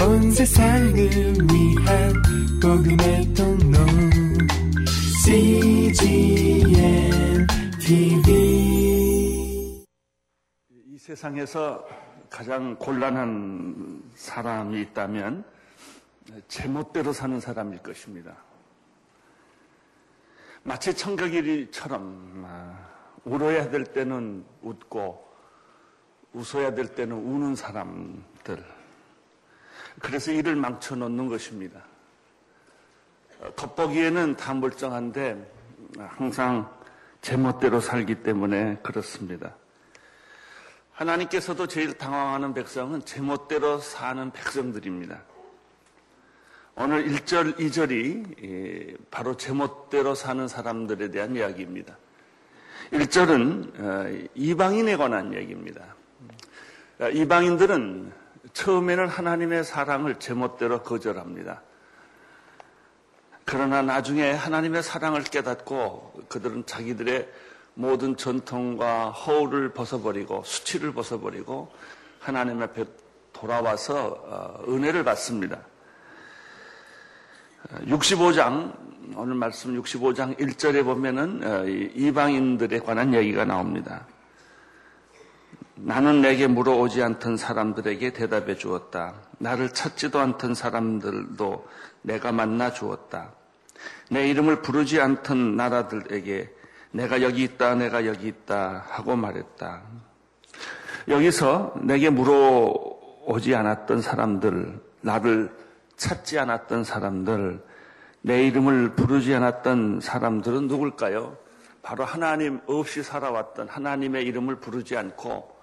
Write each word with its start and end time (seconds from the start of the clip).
온 0.00 0.30
세상을 0.30 0.94
위한 0.94 2.12
복음의 2.62 3.34
통로 3.34 3.78
CGM 5.24 6.70
TV 7.80 9.84
이 10.70 10.98
세상에서 10.98 11.84
가장 12.30 12.76
곤란한 12.76 14.00
사람이 14.14 14.80
있다면 14.82 15.44
제멋대로 16.46 17.12
사는 17.12 17.40
사람일 17.40 17.82
것입니다. 17.82 18.36
마치 20.62 20.94
청각일이처럼 20.94 22.44
아, 22.46 22.78
울어야 23.24 23.68
될 23.70 23.82
때는 23.84 24.44
웃고 24.62 25.26
웃어야 26.32 26.74
될 26.74 26.94
때는 26.94 27.16
우는 27.16 27.56
사람들. 27.56 28.77
그래서 30.00 30.32
일을 30.32 30.56
망쳐 30.56 30.94
놓는 30.94 31.28
것입니다. 31.28 31.82
어, 33.40 33.50
겉보기에는 33.52 34.36
다 34.36 34.54
멀쩡한데 34.54 35.50
항상 35.98 36.70
제멋대로 37.20 37.80
살기 37.80 38.16
때문에 38.22 38.78
그렇습니다. 38.82 39.54
하나님께서도 40.92 41.66
제일 41.68 41.94
당황하는 41.94 42.54
백성은 42.54 43.04
제멋대로 43.04 43.78
사는 43.78 44.30
백성들입니다. 44.32 45.22
오늘 46.74 47.08
1절, 47.08 47.56
2절이 47.56 48.96
바로 49.10 49.36
제멋대로 49.36 50.14
사는 50.14 50.46
사람들에 50.46 51.10
대한 51.10 51.34
이야기입니다. 51.34 51.96
1절은 52.92 53.80
어, 53.80 54.28
이방인에 54.34 54.96
관한 54.96 55.32
이야기입니다. 55.32 55.84
어, 57.00 57.08
이방인들은 57.08 58.12
처음에는 58.52 59.08
하나님의 59.08 59.64
사랑을 59.64 60.16
제멋대로 60.16 60.82
거절합니다. 60.82 61.62
그러나 63.44 63.80
나중에 63.80 64.30
하나님의 64.30 64.82
사랑을 64.82 65.22
깨닫고 65.22 66.24
그들은 66.28 66.66
자기들의 66.66 67.28
모든 67.74 68.16
전통과 68.16 69.10
허울을 69.10 69.72
벗어버리고 69.72 70.42
수치를 70.44 70.92
벗어버리고 70.92 71.72
하나님 72.18 72.60
앞에 72.60 72.84
돌아와서 73.32 74.22
어, 74.26 74.64
은혜를 74.68 75.04
받습니다. 75.04 75.60
65장 77.84 78.74
오늘 79.16 79.34
말씀 79.34 79.80
65장 79.80 80.38
1절에 80.38 80.84
보면은 80.84 81.40
어, 81.42 81.64
이방인들에 81.66 82.80
관한 82.80 83.14
얘기가 83.14 83.44
나옵니다. 83.44 84.06
나는 85.80 86.22
내게 86.22 86.48
물어오지 86.48 87.02
않던 87.02 87.36
사람들에게 87.36 88.12
대답해 88.12 88.56
주었다. 88.56 89.14
나를 89.38 89.70
찾지도 89.70 90.18
않던 90.18 90.54
사람들도 90.54 91.68
내가 92.02 92.32
만나 92.32 92.72
주었다. 92.72 93.30
내 94.10 94.28
이름을 94.28 94.62
부르지 94.62 95.00
않던 95.00 95.56
나라들에게 95.56 96.52
내가 96.90 97.22
여기 97.22 97.44
있다, 97.44 97.76
내가 97.76 98.06
여기 98.06 98.26
있다 98.26 98.84
하고 98.88 99.14
말했다. 99.14 99.82
여기서 101.06 101.74
내게 101.82 102.10
물어오지 102.10 103.54
않았던 103.54 104.02
사람들, 104.02 104.80
나를 105.00 105.54
찾지 105.96 106.40
않았던 106.40 106.82
사람들, 106.82 107.62
내 108.22 108.46
이름을 108.48 108.96
부르지 108.96 109.32
않았던 109.32 110.00
사람들은 110.00 110.66
누굴까요? 110.66 111.36
바로 111.82 112.04
하나님 112.04 112.60
없이 112.66 113.04
살아왔던 113.04 113.68
하나님의 113.68 114.26
이름을 114.26 114.56
부르지 114.56 114.96
않고 114.96 115.57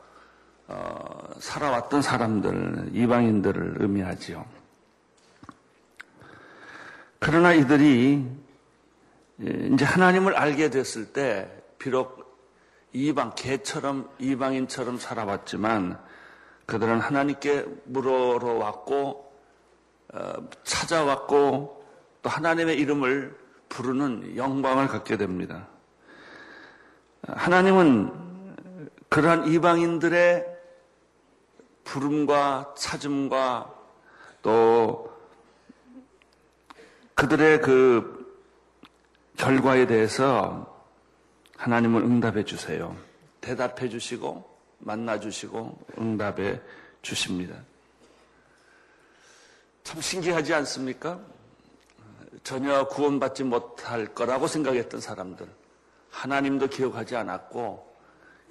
어, 0.67 1.29
살아왔던 1.39 2.01
사람들, 2.01 2.89
이방인들을 2.93 3.75
의미하지요. 3.79 4.45
그러나 7.19 7.53
이들이 7.53 8.25
이제 9.39 9.85
하나님을 9.85 10.35
알게 10.35 10.69
됐을 10.69 11.11
때 11.11 11.51
비록 11.77 12.25
이방 12.93 13.33
개처럼 13.35 14.09
이방인처럼 14.19 14.97
살아왔지만 14.97 15.99
그들은 16.65 16.99
하나님께 16.99 17.65
물어러 17.85 18.53
왔고 18.53 19.31
어, 20.13 20.33
찾아왔고 20.63 21.85
또 22.21 22.29
하나님의 22.29 22.77
이름을 22.79 23.35
부르는 23.69 24.37
영광을 24.37 24.87
갖게 24.87 25.17
됩니다. 25.17 25.67
하나님은 27.27 28.11
그러한 29.09 29.47
이방인들의 29.47 30.54
부름과 31.85 32.75
찾음과 32.77 33.73
또 34.41 35.15
그들의 37.13 37.61
그 37.61 38.25
결과에 39.37 39.87
대해서 39.87 40.83
하나님을 41.55 42.01
응답해 42.01 42.43
주세요. 42.43 42.95
대답해 43.39 43.87
주시고 43.87 44.43
만나 44.79 45.19
주시고 45.19 45.85
응답해 45.97 46.59
주십니다. 47.01 47.55
참 49.83 50.01
신기하지 50.01 50.53
않습니까? 50.55 51.19
전혀 52.43 52.87
구원받지 52.87 53.43
못할 53.43 54.07
거라고 54.13 54.47
생각했던 54.47 54.99
사람들, 54.99 55.47
하나님도 56.09 56.67
기억하지 56.67 57.15
않았고, 57.15 57.95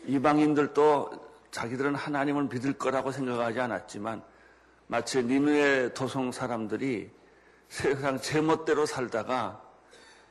이방인들도 0.07 1.34
자기들은 1.55 1.95
하나님을 1.95 2.49
믿을 2.51 2.73
거라고 2.73 3.13
생각하지 3.13 3.61
않았지만 3.61 4.25
마치 4.89 5.23
니누의 5.23 5.95
도성 5.95 6.33
사람들이 6.33 7.13
세상 7.69 8.21
제멋대로 8.21 8.87
살다가 8.87 9.63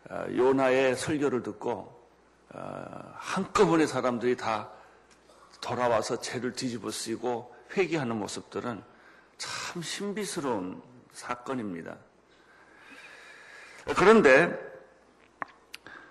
어, 0.10 0.26
요나의 0.30 0.98
설교를 0.98 1.42
듣고 1.42 2.10
어, 2.50 3.14
한꺼번에 3.16 3.88
사람들이 3.88 4.36
다 4.36 4.70
돌아와서 5.62 6.20
죄를 6.20 6.52
뒤집어 6.52 6.92
쓰고 6.92 7.56
회개하는 7.78 8.18
모습들은 8.18 8.84
참 9.38 9.82
신비스러운 9.82 10.82
사건입니다. 11.14 11.96
그런데 13.96 14.54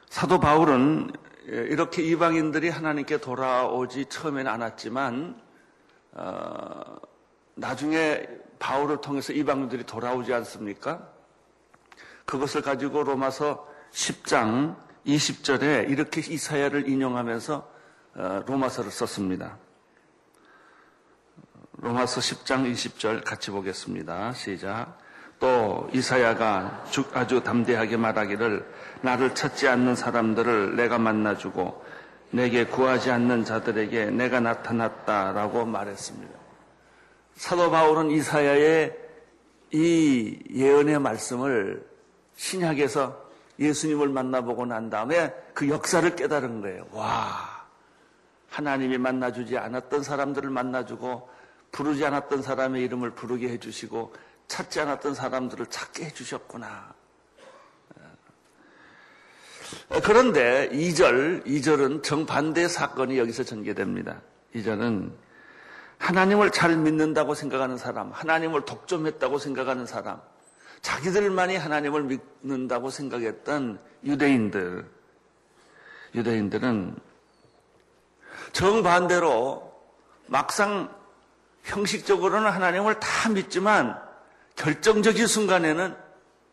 사도 0.09 0.41
바울은 0.41 1.13
이렇게 1.45 2.03
이방인들이 2.03 2.69
하나님께 2.69 3.19
돌아오지 3.19 4.07
처음에는 4.07 4.51
않았지만 4.51 5.41
어, 6.13 6.97
나중에 7.55 8.27
바울을 8.59 9.01
통해서 9.01 9.33
이방인들이 9.33 9.85
돌아오지 9.85 10.33
않습니까? 10.35 11.09
그것을 12.25 12.63
가지고 12.63 13.03
로마서 13.03 13.69
10장 13.93 14.77
20절에 15.07 15.91
이렇게 15.91 16.21
이사야를 16.21 16.89
인용하면서 16.89 17.73
어, 18.15 18.43
로마서를 18.47 18.91
썼습니다. 18.91 19.59
로마서 21.79 22.21
10장 22.21 22.71
20절 22.73 23.25
같이 23.25 23.51
보겠습니다. 23.51 24.33
시작. 24.35 25.02
또 25.43 25.91
이사야가 25.93 26.85
아주 27.15 27.43
담대하게 27.43 27.97
말하기를 27.97 28.65
나를 29.01 29.35
찾지 29.35 29.67
않는 29.67 29.97
사람들을 29.97 30.77
내가 30.77 30.99
만나주고 30.99 31.85
내게 32.31 32.65
구하지 32.65 33.11
않는 33.11 33.45
자들에게 33.45 34.13
내가 34.13 34.39
나타났다라고 34.39 35.65
말했습니다. 35.65 36.33
사도 37.35 37.73
바울은 37.73 38.13
이사야의 38.13 38.97
이 39.73 40.39
예언의 40.55 41.01
말씀을 41.01 41.85
신약에서 42.37 43.21
예수님을 43.59 44.11
만나보고 44.11 44.67
난 44.67 44.91
다음에 44.91 45.35
그 45.55 45.69
역사를 45.69 46.09
깨달은 46.15 46.61
거예요. 46.61 46.87
와, 46.93 47.67
하나님이 48.49 48.97
만나주지 48.97 49.59
않았던 49.59 50.05
사람들을 50.05 50.49
만나주고 50.51 51.29
부르지 51.73 52.05
않았던 52.05 52.43
사람의 52.43 52.85
이름을 52.85 53.11
부르게 53.11 53.49
해주시고 53.49 54.13
찾지 54.53 54.81
않았던 54.81 55.15
사람들을 55.15 55.65
찾게 55.67 56.05
해주셨구나. 56.05 56.95
어, 59.89 60.01
그런데 60.05 60.69
2절, 60.71 61.47
2절은 61.47 62.03
정반대 62.03 62.69
사건이 62.69 63.19
여기서 63.19 63.45
전개됩니다. 63.45 64.21
2절은 64.55 65.11
하나님을 65.97 66.51
잘 66.51 66.77
믿는다고 66.77 67.35
생각하는 67.35 67.79
사람, 67.79 68.11
하나님을 68.11 68.67
독점했다고 68.67 69.39
생각하는 69.39 69.87
사람, 69.87 70.21
자기들만이 70.83 71.57
하나님을 71.57 72.03
믿는다고 72.03 72.91
생각했던 72.91 73.81
유대인들, 74.05 74.87
유대인들은 76.15 76.97
정반대로 78.53 79.73
막상 80.27 80.95
형식적으로는 81.63 82.51
하나님을 82.51 83.01
다 83.01 83.31
믿지만 83.31 84.12
결정적인 84.57 85.27
순간에는 85.27 85.95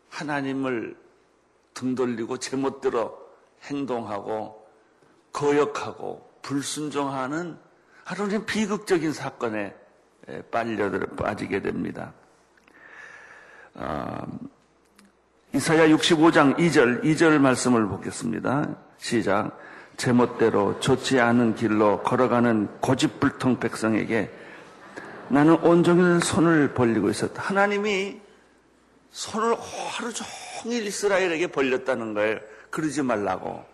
하나님을 0.08 0.96
등 1.74 1.94
돌리고 1.94 2.38
제멋대로 2.38 3.18
행동하고 3.62 4.66
거역하고 5.32 6.30
불순종하는 6.42 7.56
아주 8.04 8.44
비극적인 8.44 9.12
사건에 9.12 9.74
빨려 10.50 10.90
빠지게 11.16 11.62
됩니다. 11.62 12.12
어, 13.74 14.26
이사야 15.54 15.88
65장 15.88 16.56
2절 16.56 17.02
2절 17.02 17.38
말씀을 17.38 17.86
보겠습니다. 17.86 18.76
시작. 18.98 19.58
제멋대로 19.96 20.80
좋지 20.80 21.20
않은 21.20 21.54
길로 21.54 22.02
걸어가는 22.02 22.80
고집불통 22.80 23.60
백성에게 23.60 24.30
나는 25.30 25.54
온종일 25.64 26.20
손을 26.24 26.74
벌리고 26.74 27.08
있었다. 27.08 27.40
하나님이 27.40 28.20
손을 29.12 29.56
하루 29.56 30.12
종일 30.12 30.84
이스라엘에게 30.86 31.46
벌렸다는 31.46 32.14
거예요. 32.14 32.40
그러지 32.70 33.02
말라고. 33.02 33.64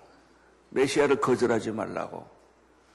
메시아를 0.69 1.17
거절하지 1.17 1.70
말라고. 1.70 2.29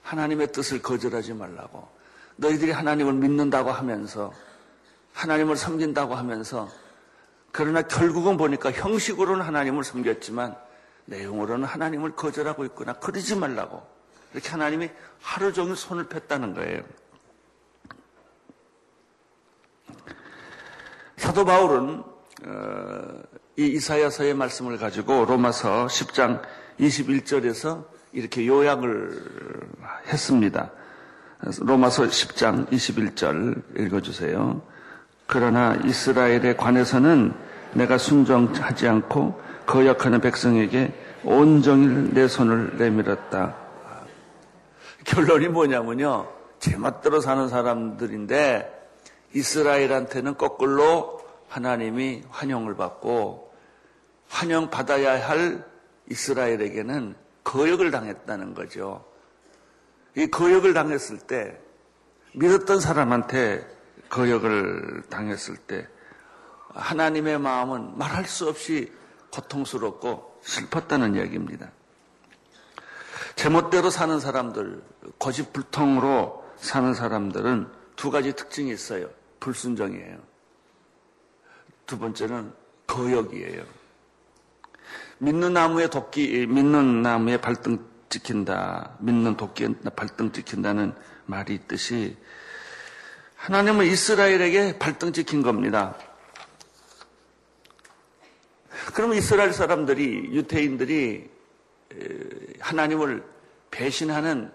하나님의 0.03 0.51
뜻을 0.51 0.83
거절하지 0.83 1.33
말라고. 1.33 1.87
너희들이 2.35 2.71
하나님을 2.71 3.13
믿는다고 3.13 3.71
하면서 3.71 4.31
하나님을 5.13 5.57
섬긴다고 5.57 6.13
하면서 6.13 6.69
그러나 7.51 7.81
결국은 7.81 8.37
보니까 8.37 8.71
형식으로는 8.71 9.43
하나님을 9.43 9.83
섬겼지만 9.83 10.55
내용으로는 11.05 11.65
하나님을 11.65 12.15
거절하고 12.15 12.63
있구나. 12.65 12.93
그러지 12.93 13.35
말라고. 13.35 13.81
이렇게 14.33 14.49
하나님이 14.49 14.91
하루 15.19 15.51
종일 15.51 15.75
손을 15.75 16.07
폈다는 16.09 16.53
거예요. 16.53 16.83
사도 21.21 21.45
바울은 21.45 22.03
어, 22.47 23.21
이 23.55 23.67
이사야서의 23.67 24.33
말씀을 24.33 24.79
가지고 24.79 25.23
로마서 25.25 25.85
10장 25.85 26.41
21절에서 26.79 27.85
이렇게 28.11 28.47
요약을 28.47 29.21
했습니다. 30.07 30.71
로마서 31.59 32.05
10장 32.05 32.67
21절 32.69 33.61
읽어주세요. 33.79 34.63
그러나 35.27 35.75
이스라엘에 35.85 36.55
관해서는 36.55 37.35
내가 37.73 37.99
순종하지 37.99 38.87
않고 38.87 39.39
거역하는 39.67 40.21
백성에게 40.21 40.91
온종일 41.23 42.15
내 42.15 42.27
손을 42.27 42.77
내밀었다. 42.77 43.55
결론이 45.05 45.49
뭐냐면요. 45.49 46.27
제멋대로 46.57 47.21
사는 47.21 47.47
사람들인데 47.47 48.80
이스라엘한테는 49.33 50.37
거꾸로 50.37 51.21
하나님이 51.47 52.23
환영을 52.29 52.75
받고 52.75 53.53
환영받아야 54.29 55.27
할 55.27 55.65
이스라엘에게는 56.09 57.15
거역을 57.43 57.91
당했다는 57.91 58.53
거죠. 58.53 59.05
이 60.15 60.27
거역을 60.27 60.73
당했을 60.73 61.19
때 61.19 61.57
믿었던 62.33 62.79
사람한테 62.79 63.65
거역을 64.09 65.03
당했을 65.09 65.57
때 65.57 65.87
하나님의 66.69 67.39
마음은 67.39 67.97
말할 67.97 68.25
수 68.25 68.47
없이 68.47 68.91
고통스럽고 69.31 70.39
슬펐다는 70.41 71.15
이야기입니다. 71.15 71.71
제멋대로 73.35 73.89
사는 73.89 74.19
사람들, 74.19 74.83
거짓불통으로 75.19 76.43
사는 76.57 76.93
사람들은 76.93 77.69
두 77.95 78.11
가지 78.11 78.33
특징이 78.33 78.71
있어요. 78.71 79.09
불순정이에요. 79.41 80.17
두 81.85 81.99
번째는 81.99 82.53
거역이에요. 82.87 83.65
믿는 85.17 85.53
나무에 85.53 85.89
도끼, 85.89 86.47
믿는 86.47 87.01
나무에 87.01 87.35
발등 87.37 87.85
찍힌다. 88.07 88.97
믿는 88.99 89.35
도끼에 89.35 89.67
발등 89.95 90.31
찍힌다는 90.31 90.95
말이 91.25 91.55
있듯이 91.55 92.17
하나님은 93.35 93.85
이스라엘에게 93.87 94.79
발등 94.79 95.11
찍힌 95.11 95.41
겁니다. 95.41 95.97
그러면 98.93 99.17
이스라엘 99.17 99.53
사람들이, 99.53 100.33
유태인들이 100.33 101.29
하나님을 102.59 103.23
배신하는 103.69 104.51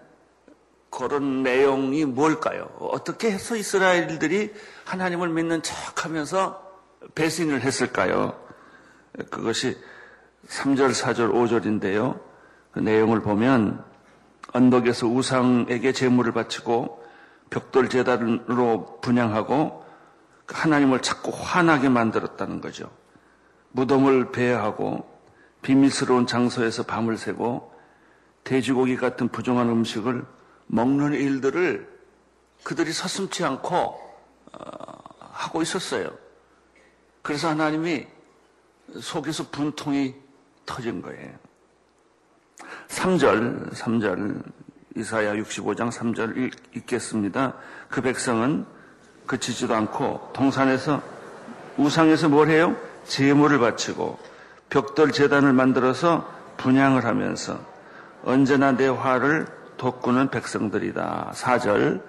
그런 0.89 1.43
내용이 1.43 2.05
뭘까요? 2.05 2.69
어떻게 2.79 3.31
해서 3.31 3.55
이스라엘들이 3.55 4.53
하나님을 4.85 5.29
믿는 5.29 5.61
척 5.61 6.05
하면서 6.05 6.63
배신을 7.15 7.61
했을까요? 7.61 8.39
그것이 9.29 9.77
3절, 10.47 10.93
4절, 10.93 11.31
5절인데요. 11.33 12.19
그 12.71 12.79
내용을 12.79 13.21
보면 13.21 13.83
언덕에서 14.53 15.07
우상에게 15.07 15.91
제물을 15.91 16.31
바치고 16.31 17.05
벽돌 17.49 17.89
재단으로 17.89 18.99
분양하고 19.01 19.85
하나님을 20.47 21.01
자꾸 21.01 21.31
화나게 21.33 21.89
만들었다는 21.89 22.61
거죠. 22.61 22.89
무덤을 23.71 24.31
배회하고 24.31 25.05
비밀스러운 25.61 26.27
장소에서 26.27 26.83
밤을 26.83 27.17
새고 27.17 27.73
돼지고기 28.43 28.95
같은 28.95 29.27
부정한 29.27 29.69
음식을 29.69 30.25
먹는 30.67 31.13
일들을 31.13 31.87
그들이 32.63 32.91
서슴지 32.91 33.43
않고 33.43 33.69
어, 34.53 34.97
하고 35.19 35.61
있었어요. 35.61 36.09
그래서 37.21 37.49
하나님이 37.49 38.07
속에서 38.99 39.49
분통이 39.49 40.15
터진 40.65 41.01
거예요. 41.01 41.33
3절, 42.87 43.73
3절, 43.73 44.43
이사야 44.95 45.33
65장 45.35 45.91
3절 45.91 46.53
읽겠습니다. 46.75 47.53
그 47.89 48.01
백성은 48.01 48.65
그치지도 49.25 49.75
않고 49.75 50.31
동산에서 50.33 51.01
우상에서 51.77 52.29
뭘 52.29 52.49
해요? 52.49 52.75
제물을 53.05 53.59
바치고 53.59 54.17
벽돌 54.69 55.11
재단을 55.11 55.53
만들어서 55.53 56.27
분양을 56.57 57.05
하면서 57.05 57.59
언제나 58.23 58.71
내 58.71 58.87
화를 58.87 59.47
돋구는 59.77 60.29
백성들이다. 60.29 61.31
4절 61.33 62.01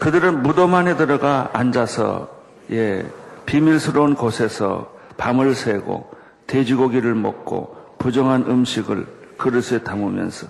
그들은 0.00 0.42
무덤 0.42 0.74
안에 0.74 0.96
들어가 0.96 1.50
앉아서 1.52 2.28
예, 2.70 3.08
비밀스러운 3.46 4.14
곳에서 4.14 4.92
밤을 5.16 5.54
새고 5.54 6.10
돼지고기를 6.46 7.14
먹고 7.14 7.96
부정한 7.98 8.42
음식을 8.42 9.06
그릇에 9.38 9.82
담으면서 9.84 10.48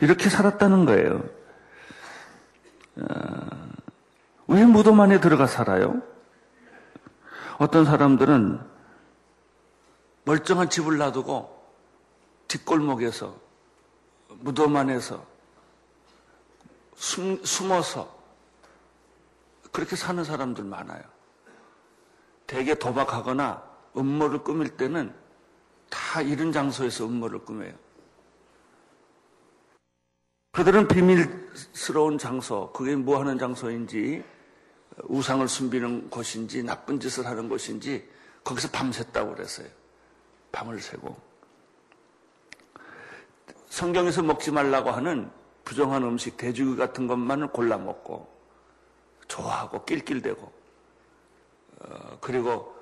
이렇게 0.00 0.28
살았다는 0.28 0.84
거예요. 0.84 1.22
어, 3.00 3.06
왜 4.48 4.64
무덤 4.64 5.00
안에 5.00 5.20
들어가 5.20 5.46
살아요? 5.46 6.00
어떤 7.58 7.84
사람들은 7.84 8.60
멀쩡한 10.24 10.68
집을 10.68 10.98
놔두고 10.98 11.62
뒷골목에서 12.48 13.34
무덤 14.40 14.76
안에서 14.76 15.31
숨, 17.02 17.44
숨어서 17.44 18.16
그렇게 19.72 19.96
사는 19.96 20.22
사람들 20.22 20.62
많아요. 20.62 21.02
대개 22.46 22.76
도박하거나 22.76 23.60
음모를 23.96 24.44
꾸밀 24.44 24.76
때는 24.76 25.12
다 25.90 26.22
이런 26.22 26.52
장소에서 26.52 27.04
음모를 27.04 27.44
꾸며요. 27.44 27.72
그들은 30.52 30.86
비밀스러운 30.86 32.18
장소, 32.18 32.70
그게 32.72 32.94
뭐 32.94 33.18
하는 33.18 33.36
장소인지, 33.36 34.22
우상을 35.04 35.48
숨기는 35.48 36.08
곳인지, 36.08 36.62
나쁜 36.62 37.00
짓을 37.00 37.26
하는 37.26 37.48
곳인지, 37.48 38.08
거기서 38.44 38.68
밤샜다고 38.68 39.34
그랬어요. 39.34 39.66
밤을 40.52 40.80
새고. 40.80 41.20
성경에서 43.70 44.22
먹지 44.22 44.52
말라고 44.52 44.90
하는 44.92 45.41
부정한 45.64 46.02
음식, 46.02 46.36
돼지고기 46.36 46.76
같은 46.76 47.06
것만을 47.06 47.48
골라 47.48 47.78
먹고, 47.78 48.28
좋아하고, 49.28 49.84
낄낄대고, 49.84 50.52
어, 51.80 52.18
그리고 52.20 52.74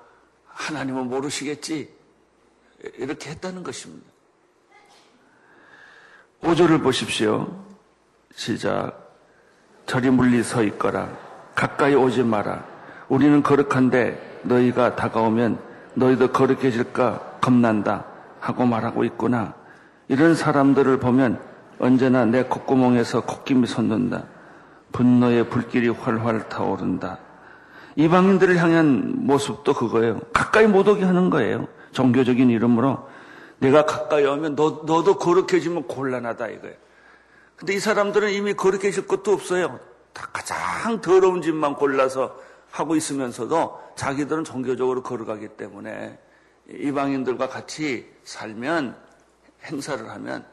하나님은 0.47 1.07
모르시겠지, 1.07 1.93
이렇게 2.95 3.31
했다는 3.31 3.63
것입니다. 3.63 4.09
5절을 6.41 6.81
보십시오. 6.81 7.63
시작. 8.35 9.11
저리 9.85 10.09
물리 10.09 10.41
서 10.41 10.63
있거라. 10.63 11.15
가까이 11.53 11.93
오지 11.93 12.23
마라. 12.23 12.65
우리는 13.09 13.43
거룩한데 13.43 14.41
너희가 14.43 14.95
다가오면 14.95 15.59
너희도 15.93 16.31
거룩해질까 16.31 17.39
겁난다. 17.41 18.05
하고 18.39 18.65
말하고 18.65 19.03
있구나. 19.03 19.53
이런 20.07 20.33
사람들을 20.33 20.99
보면 20.99 21.39
언제나 21.81 22.25
내 22.25 22.43
콧구멍에서 22.43 23.21
콧김이 23.21 23.65
솟는다. 23.65 24.25
분노의 24.91 25.49
불길이 25.49 25.89
활활 25.89 26.47
타오른다. 26.47 27.17
이방인들을 27.95 28.55
향한 28.57 29.25
모습도 29.25 29.73
그거예요. 29.73 30.19
가까이 30.31 30.67
못 30.67 30.87
오게 30.87 31.03
하는 31.03 31.31
거예요. 31.31 31.67
종교적인 31.91 32.51
이름으로 32.51 33.09
내가 33.57 33.85
가까이 33.85 34.25
오면 34.25 34.55
너, 34.55 34.83
너도 34.85 35.17
거룩해지면 35.17 35.87
곤란하다 35.87 36.49
이거예요. 36.49 36.75
근데 37.55 37.73
이 37.73 37.79
사람들은 37.79 38.31
이미 38.31 38.53
거룩해질 38.53 39.07
것도 39.07 39.31
없어요. 39.33 39.79
다 40.13 40.29
가장 40.31 41.01
더러운 41.01 41.41
짓만 41.41 41.75
골라서 41.75 42.35
하고 42.69 42.95
있으면서도 42.95 43.79
자기들은 43.95 44.43
종교적으로 44.43 45.01
걸어가기 45.01 45.49
때문에 45.57 46.19
이방인들과 46.69 47.49
같이 47.49 48.07
살면 48.23 48.95
행사를 49.63 50.07
하면 50.07 50.41
어, 50.41 50.50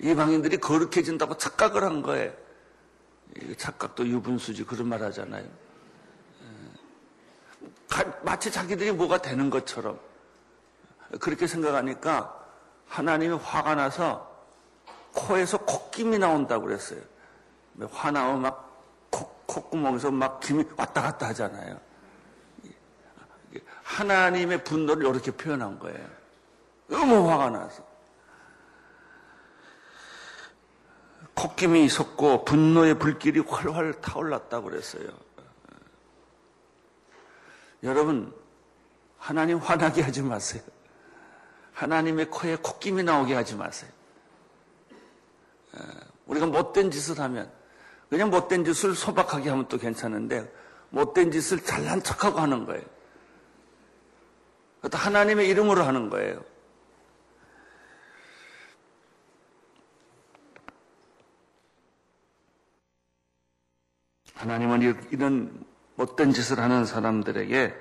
이방인들이 0.00 0.58
거룩해진다고 0.58 1.36
착각을 1.36 1.84
한 1.84 2.02
거예요. 2.02 2.32
착각도 3.56 4.06
유분수지 4.06 4.64
그런 4.64 4.88
말 4.88 5.02
하잖아요. 5.02 5.44
마치 8.22 8.50
자기들이 8.50 8.92
뭐가 8.92 9.18
되는 9.18 9.50
것처럼 9.50 9.98
그렇게 11.20 11.46
생각하니까 11.46 12.38
하나님이 12.88 13.34
화가 13.36 13.74
나서 13.74 14.30
코에서 15.14 15.58
콧김이 15.58 16.18
나온다고 16.18 16.66
그랬어요. 16.66 17.00
화나면 17.90 18.42
막 18.42 18.70
코, 19.10 19.26
콧구멍에서 19.46 20.10
막 20.10 20.40
김이 20.40 20.64
왔다 20.76 21.02
갔다 21.02 21.28
하잖아요. 21.28 21.78
하나님의 23.82 24.64
분노를 24.64 25.06
이렇게 25.06 25.30
표현한 25.30 25.78
거예요. 25.78 26.08
너무 26.88 27.30
화가 27.30 27.50
나서. 27.50 27.91
콧김이 31.42 31.84
있었고 31.86 32.44
분노의 32.44 33.00
불길이 33.00 33.40
활활 33.40 34.00
타올랐다고 34.00 34.70
그랬어요. 34.70 35.08
여러분, 37.82 38.32
하나님 39.18 39.58
화나게 39.58 40.02
하지 40.02 40.22
마세요. 40.22 40.62
하나님의 41.72 42.30
코에 42.30 42.56
콧김이 42.56 43.02
나오게 43.02 43.34
하지 43.34 43.56
마세요. 43.56 43.90
우리가 46.26 46.46
못된 46.46 46.92
짓을 46.92 47.18
하면, 47.18 47.50
그냥 48.08 48.30
못된 48.30 48.64
짓을 48.64 48.94
소박하게 48.94 49.50
하면 49.50 49.66
또 49.66 49.78
괜찮은데, 49.78 50.48
못된 50.90 51.32
짓을 51.32 51.58
잘난 51.64 52.04
척하고 52.04 52.38
하는 52.38 52.66
거예요. 52.66 52.84
그것도 54.76 54.96
하나님의 54.96 55.48
이름으로 55.48 55.82
하는 55.82 56.08
거예요. 56.08 56.44
하나님은 64.42 65.06
이런 65.12 65.64
못된 65.94 66.32
짓을 66.32 66.58
하는 66.58 66.84
사람들에게 66.84 67.74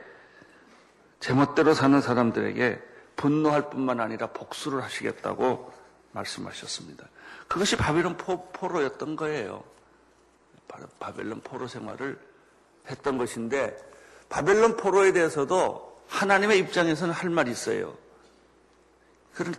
제멋대로 1.19 1.73
사는 1.73 1.99
사람들에게 1.99 2.79
분노할 3.15 3.71
뿐만 3.71 3.99
아니라 3.99 4.27
복수를 4.27 4.83
하시겠다고 4.83 5.73
말씀하셨습니다. 6.11 7.07
그것이 7.47 7.77
바벨론 7.77 8.15
포, 8.15 8.67
로였던 8.67 9.15
거예요. 9.15 9.63
바벨론 10.99 11.41
포로 11.41 11.67
생활을 11.67 12.19
했던 12.89 13.17
것인데 13.17 13.75
바벨론 14.29 14.77
포로에 14.77 15.13
대해서도 15.13 16.03
하나님의 16.07 16.59
입장에서는 16.59 17.13
할 17.13 17.29
말이 17.31 17.49
있어요. 17.49 17.97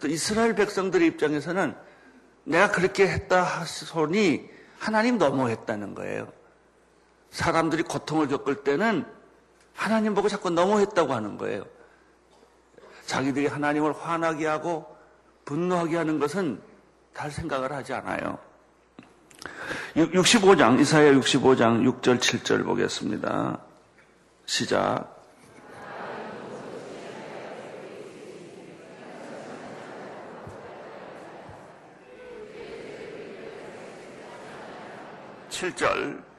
또 0.00 0.06
이스라엘 0.06 0.54
백성들의 0.54 1.06
입장에서는 1.09 1.75
내가 2.44 2.71
그렇게 2.71 3.09
했다 3.09 3.42
하소니 3.42 4.49
하나님 4.78 5.18
너무했다는 5.18 5.94
거예요. 5.94 6.41
사람들이 7.32 7.82
고통을 7.82 8.28
겪을 8.28 8.62
때는 8.62 9.04
하나님 9.74 10.14
보고 10.14 10.28
자꾸 10.28 10.50
너무했다고 10.50 11.12
하는 11.12 11.38
거예요. 11.38 11.64
자기들이 13.06 13.46
하나님을 13.46 13.92
화나게 13.92 14.46
하고 14.46 14.96
분노하게 15.44 15.96
하는 15.96 16.18
것은 16.18 16.62
잘 17.14 17.30
생각을 17.30 17.72
하지 17.72 17.92
않아요. 17.94 18.38
65장, 19.96 20.78
이사야 20.80 21.12
65장 21.14 21.82
6절, 22.00 22.20
7절 22.20 22.64
보겠습니다. 22.64 23.58
시작. 24.46 25.10
칠절 35.48 36.31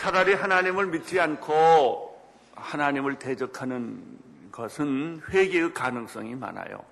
차라리 0.00 0.32
하나님을 0.32 0.86
믿지 0.86 1.20
않고 1.20 2.18
하나님을 2.54 3.18
대적하는 3.18 4.02
것은 4.50 5.20
회개의 5.28 5.74
가능성이 5.74 6.34
많아요. 6.36 6.82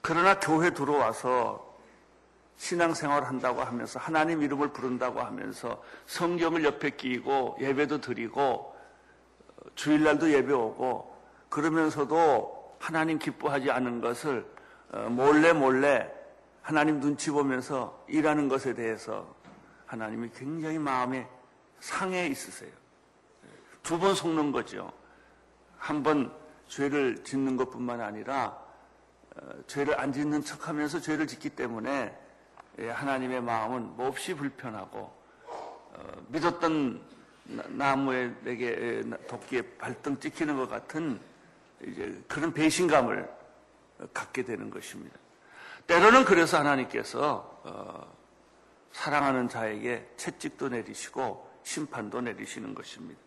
그러나 0.00 0.40
교회 0.40 0.70
들어와서 0.74 1.72
신앙생활 2.56 3.22
한다고 3.22 3.62
하면서 3.62 4.00
하나님 4.00 4.42
이름을 4.42 4.72
부른다고 4.72 5.20
하면서 5.20 5.80
성경을 6.06 6.64
옆에 6.64 6.90
끼고 6.90 7.58
예배도 7.60 8.00
드리고 8.00 8.76
주일날도 9.76 10.32
예배 10.32 10.52
오고 10.52 11.16
그러면서도 11.48 12.76
하나님 12.80 13.20
기뻐하지 13.20 13.70
않은 13.70 14.00
것을 14.00 14.44
어, 14.90 15.06
몰래 15.08 15.52
몰래 15.52 16.12
하나님 16.60 16.98
눈치 16.98 17.30
보면서 17.30 18.04
일하는 18.08 18.48
것에 18.48 18.74
대해서 18.74 19.32
하나님이 19.86 20.30
굉장히 20.34 20.80
마음에 20.80 21.28
상해 21.82 22.26
있으세요. 22.28 22.70
두 23.82 23.98
번 23.98 24.14
속는 24.14 24.52
거죠. 24.52 24.92
한 25.76 26.02
번 26.02 26.32
죄를 26.68 27.22
짓는 27.24 27.56
것뿐만 27.56 28.00
아니라 28.00 28.56
어, 29.34 29.50
죄를 29.66 29.98
안 29.98 30.12
짓는 30.12 30.42
척하면서 30.44 31.00
죄를 31.00 31.26
짓기 31.26 31.50
때문에 31.50 32.16
예, 32.78 32.88
하나님의 32.88 33.42
마음은 33.42 33.96
몹시 33.96 34.32
불편하고 34.34 34.98
어, 35.48 36.12
믿었던 36.28 37.02
나무에 37.68 38.32
내게 38.42 39.02
도끼에 39.28 39.62
발등 39.76 40.18
찍히는 40.20 40.56
것 40.56 40.68
같은 40.70 41.20
이제 41.84 42.22
그런 42.28 42.52
배신감을 42.52 43.28
갖게 44.14 44.44
되는 44.44 44.70
것입니다. 44.70 45.18
때로는 45.88 46.24
그래서 46.24 46.58
하나님께서 46.58 47.60
어, 47.64 48.16
사랑하는 48.92 49.48
자에게 49.48 50.08
채찍도 50.16 50.68
내리시고 50.68 51.50
심판도 51.64 52.20
내리시는 52.20 52.74
것입니다. 52.74 53.20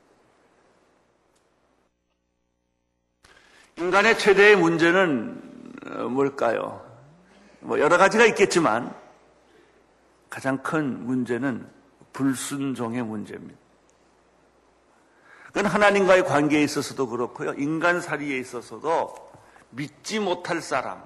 인간의 3.77 4.17
최대의 4.17 4.55
문제는 4.55 5.73
어, 5.85 6.09
뭘까요? 6.09 6.83
뭐 7.59 7.79
여러 7.79 7.97
가지가 7.97 8.25
있겠지만 8.27 8.95
가장 10.29 10.61
큰 10.61 11.05
문제는 11.05 11.69
불순종의 12.13 13.03
문제입니다. 13.03 13.59
그건 15.47 15.65
하나님과의 15.65 16.25
관계에 16.25 16.63
있어서도 16.63 17.07
그렇고요. 17.07 17.53
인간살이에 17.53 18.37
있어서도 18.39 19.15
믿지 19.71 20.19
못할 20.19 20.61
사람 20.61 21.03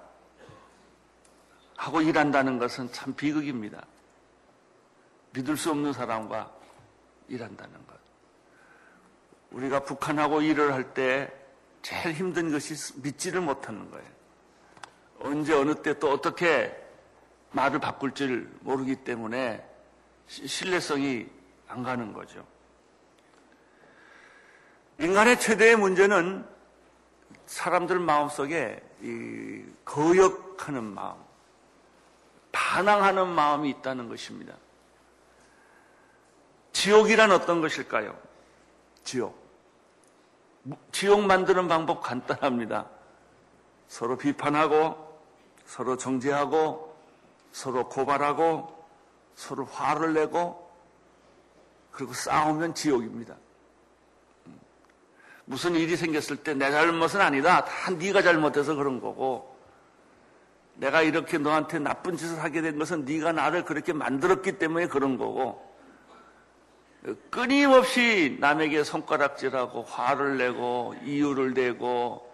하고 1.75 2.01
일한다는 2.01 2.59
것은 2.59 2.91
참 2.91 3.13
비극입니다. 3.15 3.85
믿을 5.33 5.55
수 5.55 5.69
없는 5.71 5.93
사람과 5.93 6.51
일한다는 7.29 7.73
것. 7.87 7.97
우리가 9.51 9.83
북한하고 9.83 10.41
일을 10.41 10.73
할 10.73 10.93
때 10.93 11.31
제일 11.81 12.13
힘든 12.13 12.51
것이 12.51 12.73
믿지를 13.01 13.41
못하는 13.41 13.89
거예요. 13.89 14.07
언제 15.19 15.53
어느 15.53 15.75
때 15.75 15.93
또 15.93 16.11
어떻게 16.11 16.75
말을 17.51 17.79
바꿀 17.79 18.13
줄 18.13 18.49
모르기 18.61 18.95
때문에 18.97 19.65
신뢰성이 20.27 21.27
안 21.67 21.83
가는 21.83 22.13
거죠. 22.13 22.45
인간의 24.99 25.39
최대의 25.39 25.77
문제는 25.77 26.45
사람들 27.45 27.99
마음속에 27.99 28.83
이 29.01 29.63
거역하는 29.85 30.83
마음, 30.83 31.15
반항하는 32.51 33.27
마음이 33.29 33.69
있다는 33.69 34.09
것입니다. 34.09 34.53
지옥이란 36.79 37.33
어떤 37.33 37.59
것일까요? 37.59 38.17
지옥. 39.03 39.37
지옥 40.93 41.25
만드는 41.25 41.67
방법 41.67 41.99
간단합니다. 42.01 42.85
서로 43.89 44.17
비판하고, 44.17 45.19
서로 45.65 45.97
정죄하고, 45.97 46.95
서로 47.51 47.89
고발하고, 47.89 48.85
서로 49.35 49.65
화를 49.65 50.13
내고, 50.13 50.71
그리고 51.91 52.13
싸우면 52.13 52.75
지옥입니다. 52.75 53.35
무슨 55.43 55.75
일이 55.75 55.97
생겼을 55.97 56.37
때 56.37 56.53
내 56.53 56.71
잘못은 56.71 57.19
아니다. 57.19 57.65
다 57.65 57.91
네가 57.91 58.21
잘못해서 58.21 58.75
그런 58.75 59.01
거고, 59.01 59.53
내가 60.75 61.01
이렇게 61.01 61.39
너한테 61.39 61.79
나쁜 61.79 62.15
짓을 62.15 62.41
하게 62.41 62.61
된 62.61 62.79
것은 62.79 63.03
네가 63.03 63.33
나를 63.33 63.65
그렇게 63.65 63.91
만들었기 63.91 64.59
때문에 64.59 64.87
그런 64.87 65.17
거고, 65.17 65.68
끊임없이 67.29 68.37
남에게 68.39 68.83
손가락질하고 68.83 69.83
화를 69.83 70.37
내고 70.37 70.95
이유를 71.03 71.53
대고 71.53 72.29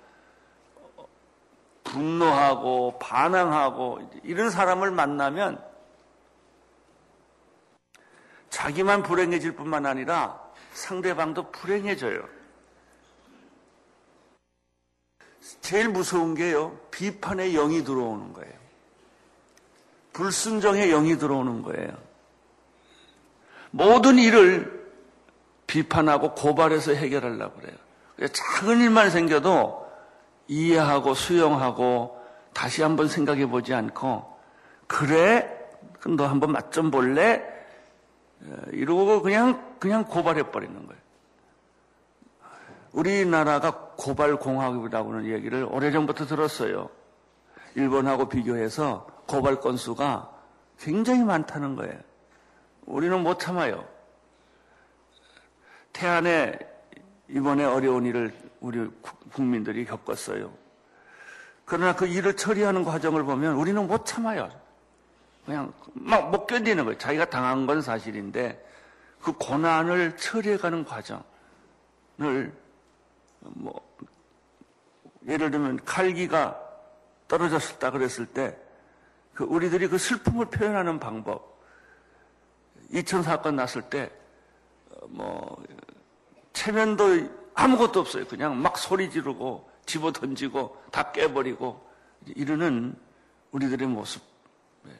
분노하고 1.83 2.97
반항하고 2.99 4.09
이런 4.23 4.49
사람을 4.49 4.91
만나면 4.91 5.63
자기만 8.49 9.03
불행해질 9.03 9.55
뿐만 9.55 9.85
아니라 9.85 10.41
상대방도 10.73 11.51
불행해져요. 11.51 12.27
제일 15.61 15.89
무서운 15.89 16.33
게요, 16.33 16.77
비판의 16.89 17.53
영이 17.53 17.83
들어오는 17.83 18.33
거예요. 18.33 18.53
불순종의 20.13 20.89
영이 20.89 21.17
들어오는 21.17 21.61
거예요. 21.61 22.14
모든 23.75 24.17
일을 24.17 24.89
비판하고 25.67 26.33
고발해서 26.33 26.93
해결하려고 26.93 27.59
그래요. 27.59 27.75
작은 28.31 28.79
일만 28.79 29.09
생겨도 29.09 29.85
이해하고 30.47 31.13
수용하고 31.13 32.17
다시 32.53 32.83
한번 32.83 33.09
생각해 33.09 33.47
보지 33.47 33.73
않고 33.73 34.33
그래 34.87 35.51
너 36.07 36.25
한번 36.25 36.53
맛 36.53 36.71
좀 36.71 36.89
볼래 36.89 37.43
이러고 38.71 39.21
그냥 39.21 39.75
그냥 39.79 40.05
고발해 40.05 40.51
버리는 40.51 40.73
거예요. 40.73 41.01
우리나라가 42.93 43.89
고발 43.97 44.37
공화국이라고는 44.37 45.25
얘기를 45.25 45.67
오래전부터 45.69 46.27
들었어요. 46.27 46.89
일본하고 47.75 48.29
비교해서 48.29 49.05
고발 49.27 49.59
건수가 49.59 50.31
굉장히 50.79 51.25
많다는 51.25 51.75
거예요. 51.75 51.99
우리는 52.85 53.21
못 53.21 53.39
참아요. 53.39 53.87
태안에 55.93 56.57
이번에 57.29 57.63
어려운 57.63 58.05
일을 58.05 58.33
우리 58.59 58.89
국민들이 59.33 59.85
겪었어요. 59.85 60.53
그러나 61.65 61.95
그 61.95 62.05
일을 62.05 62.35
처리하는 62.35 62.83
과정을 62.83 63.23
보면 63.23 63.55
우리는 63.55 63.87
못 63.87 64.05
참아요. 64.05 64.49
그냥 65.45 65.73
막 65.93 66.29
못 66.29 66.47
견디는 66.47 66.85
거예요. 66.85 66.97
자기가 66.97 67.25
당한 67.29 67.65
건 67.65 67.81
사실인데 67.81 68.63
그 69.21 69.31
고난을 69.33 70.17
처리해가는 70.17 70.85
과정을 70.85 71.23
뭐 73.39 73.95
예를 75.27 75.51
들면 75.51 75.83
칼기가 75.85 76.59
떨어졌다 77.27 77.91
그랬을 77.91 78.25
때 78.25 78.65
그 79.35 79.43
우리들이 79.43 79.87
그 79.89 79.97
슬픔을 79.97 80.45
표현하는 80.45 80.97
방법 80.97 81.54
이천 82.91 83.23
사건 83.23 83.55
났을 83.55 83.81
때 83.83 84.11
뭐 85.09 85.63
체면도 86.53 87.29
아무것도 87.53 87.99
없어요. 88.01 88.25
그냥 88.27 88.61
막 88.61 88.77
소리 88.77 89.09
지르고 89.09 89.69
집어 89.85 90.11
던지고 90.11 90.81
다 90.91 91.11
깨버리고 91.11 91.85
이러는 92.25 92.95
우리들의 93.51 93.87
모습. 93.87 94.21
네. 94.83 94.91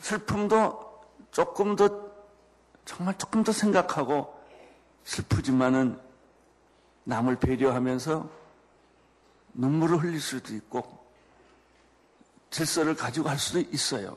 슬픔도 0.00 1.02
조금 1.32 1.76
더 1.76 2.06
정말 2.84 3.16
조금 3.18 3.42
더 3.42 3.52
생각하고 3.52 4.32
슬프지만은 5.04 6.00
남을 7.04 7.36
배려하면서 7.36 8.28
눈물을 9.54 9.98
흘릴 9.98 10.20
수도 10.20 10.54
있고 10.54 11.06
질서를 12.50 12.94
가지고 12.94 13.28
할 13.28 13.38
수도 13.38 13.60
있어요. 13.60 14.16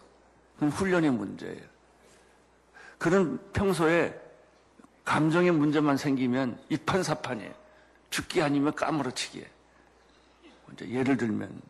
그건 0.60 0.72
훈련의 0.72 1.12
문제예요. 1.12 1.62
그런 2.98 3.40
평소에 3.54 4.14
감정의 5.06 5.52
문제만 5.52 5.96
생기면 5.96 6.60
이판사판이에요. 6.68 7.54
죽기 8.10 8.42
아니면 8.42 8.76
까무러치기. 8.76 9.46
예를 10.82 11.16
들면 11.16 11.62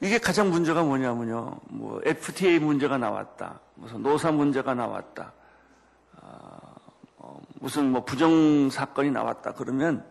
이게 0.00 0.18
가장 0.18 0.50
문제가 0.50 0.82
뭐냐면요. 0.82 1.60
뭐 1.68 2.00
FTA 2.04 2.58
문제가 2.58 2.98
나왔다. 2.98 3.60
무슨 3.76 4.02
노사 4.02 4.32
문제가 4.32 4.74
나왔다. 4.74 5.32
어, 7.18 7.40
무슨 7.60 7.92
뭐 7.92 8.04
부정 8.04 8.68
사건이 8.68 9.12
나왔다. 9.12 9.54
그러면 9.54 10.04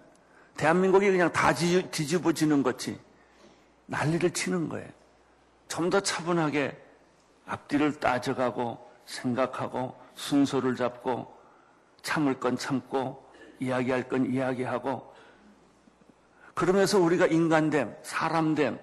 대한민국이 0.56 1.12
그냥 1.12 1.30
다 1.34 1.54
뒤집어지는 1.54 2.64
것이 2.64 2.98
난리를 3.88 4.32
치는 4.32 4.70
거예요. 4.70 5.01
좀 5.72 5.90
더 5.90 6.02
차분하게 6.02 6.78
앞뒤를 7.46 7.98
따져가고 7.98 8.92
생각하고 9.06 9.98
순서를 10.16 10.76
잡고 10.76 11.34
참을 12.02 12.40
건 12.40 12.58
참고 12.58 13.26
이야기할 13.60 14.10
건 14.10 14.26
이야기하고 14.26 15.14
그러면서 16.54 17.00
우리가 17.00 17.28
인간됨, 17.28 17.96
사람됨, 18.04 18.80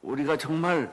우리가 0.00 0.38
정말 0.38 0.90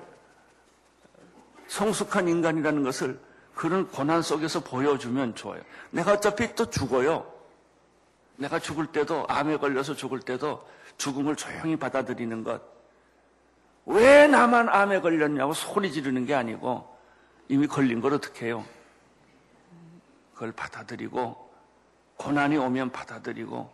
성숙한 1.67 2.27
인간이라는 2.27 2.83
것을 2.83 3.17
그런 3.55 3.87
고난 3.87 4.21
속에서 4.21 4.59
보여주면 4.59 5.35
좋아요. 5.35 5.61
내가 5.89 6.13
어차피 6.13 6.53
또 6.53 6.69
죽어요. 6.69 7.31
내가 8.35 8.59
죽을 8.59 8.87
때도, 8.87 9.25
암에 9.29 9.57
걸려서 9.57 9.95
죽을 9.95 10.19
때도 10.19 10.67
죽음을 10.97 11.37
조용히 11.37 11.77
받아들이는 11.77 12.43
것. 12.43 12.70
왜 13.85 14.27
나만 14.27 14.69
암에 14.69 15.01
걸렸냐고 15.01 15.53
소리 15.53 15.91
지르는 15.91 16.25
게 16.25 16.35
아니고 16.35 16.87
이미 17.47 17.67
걸린 17.67 17.99
걸 17.99 18.13
어떻게 18.13 18.47
해요? 18.47 18.65
그걸 20.33 20.51
받아들이고 20.51 21.51
고난이 22.17 22.57
오면 22.57 22.91
받아들이고 22.91 23.71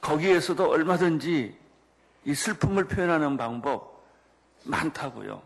거기에서도 0.00 0.68
얼마든지 0.68 1.58
이 2.24 2.34
슬픔을 2.34 2.84
표현하는 2.84 3.36
방법 3.36 4.04
많다고요. 4.64 5.42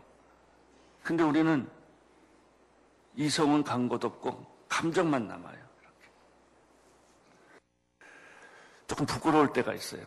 근데 1.03 1.23
우리는 1.23 1.69
이성은 3.15 3.63
간것 3.63 4.03
없고 4.03 4.45
감정만 4.67 5.27
남아요. 5.27 5.53
이렇게. 5.53 6.09
조금 8.87 9.05
부끄러울 9.05 9.53
때가 9.53 9.73
있어요. 9.73 10.03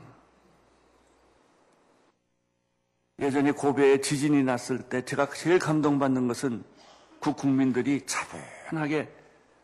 예전에 3.20 3.50
고베에 3.50 4.00
지진이 4.00 4.44
났을 4.44 4.78
때 4.78 5.04
제가 5.04 5.28
제일 5.30 5.58
감동받는 5.58 6.28
것은 6.28 6.64
그 7.20 7.32
국민들이 7.32 8.06
차분하게 8.06 9.12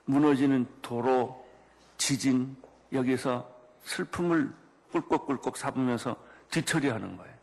무너지는 0.07 0.67
도로, 0.83 1.47
지진, 1.97 2.57
여기서 2.93 3.49
슬픔을 3.85 4.53
꿀꺽꿀꺽 4.91 5.57
삼으면서 5.57 6.17
뒤처리하는 6.51 7.17
거예요. 7.17 7.35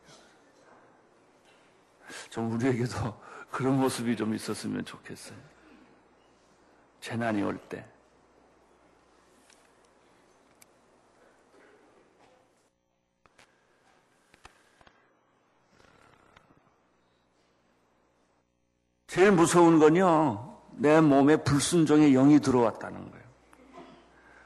좀 2.30 2.52
우리에게도 2.52 3.22
그런 3.50 3.80
모습이 3.80 4.16
좀 4.16 4.34
있었으면 4.36 4.84
좋겠어요. 4.86 5.38
재난이 7.00 7.42
올 7.42 7.58
때. 7.58 7.86
제일 19.12 19.30
무서운 19.34 19.78
건요, 19.78 20.58
내 20.72 21.02
몸에 21.02 21.36
불순종의 21.36 22.14
영이 22.14 22.40
들어왔다는 22.40 23.12
거예요. 23.12 23.26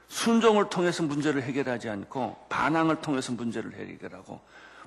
순종을 0.08 0.68
통해서 0.70 1.04
문제를 1.04 1.44
해결하지 1.44 1.88
않고 1.88 2.46
반항을 2.48 3.00
통해서 3.00 3.30
문제를 3.30 3.74
해결하고 3.74 4.40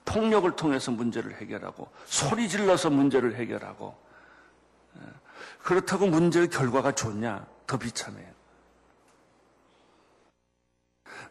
폭력을 0.03 0.53
통해서 0.57 0.91
문제를 0.91 1.35
해결하고 1.35 1.89
소리 2.03 2.49
질러서 2.49 2.89
문제를 2.89 3.35
해결하고 3.35 3.95
예. 4.97 5.01
그렇다고 5.63 6.07
문제의 6.07 6.49
결과가 6.49 6.91
좋냐? 6.91 7.47
더 7.65 7.77
비참해요. 7.77 8.33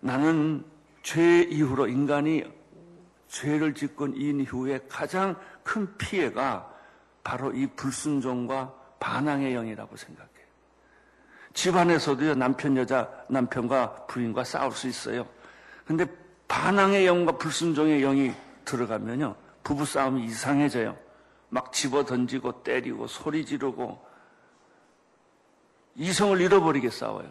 나는 0.01 0.65
죄 1.03 1.43
이후로 1.43 1.89
인간이 1.89 2.45
죄를 3.29 3.75
짓건 3.75 4.15
이후에 4.17 4.81
가장 4.89 5.37
큰 5.63 5.99
피해가 5.99 6.78
바로 7.29 7.53
이 7.53 7.67
불순종과 7.67 8.73
반항의 9.01 9.53
영이라고 9.53 9.95
생각해요. 9.99 10.47
집안에서도요, 11.53 12.35
남편, 12.37 12.75
여자, 12.79 13.07
남편과 13.29 14.07
부인과 14.07 14.45
싸울 14.45 14.73
수 14.73 14.89
있어요. 14.89 15.29
근데 15.85 16.07
반항의 16.49 17.07
영과 17.07 17.33
불순종의 17.33 18.01
영이 18.01 18.33
들어가면요, 18.65 19.37
부부싸움이 19.63 20.25
이상해져요. 20.25 20.97
막 21.51 21.71
집어 21.71 22.03
던지고 22.03 22.63
때리고 22.63 23.07
소리 23.07 23.45
지르고 23.45 24.03
이성을 25.97 26.41
잃어버리게 26.41 26.89
싸워요. 26.89 27.31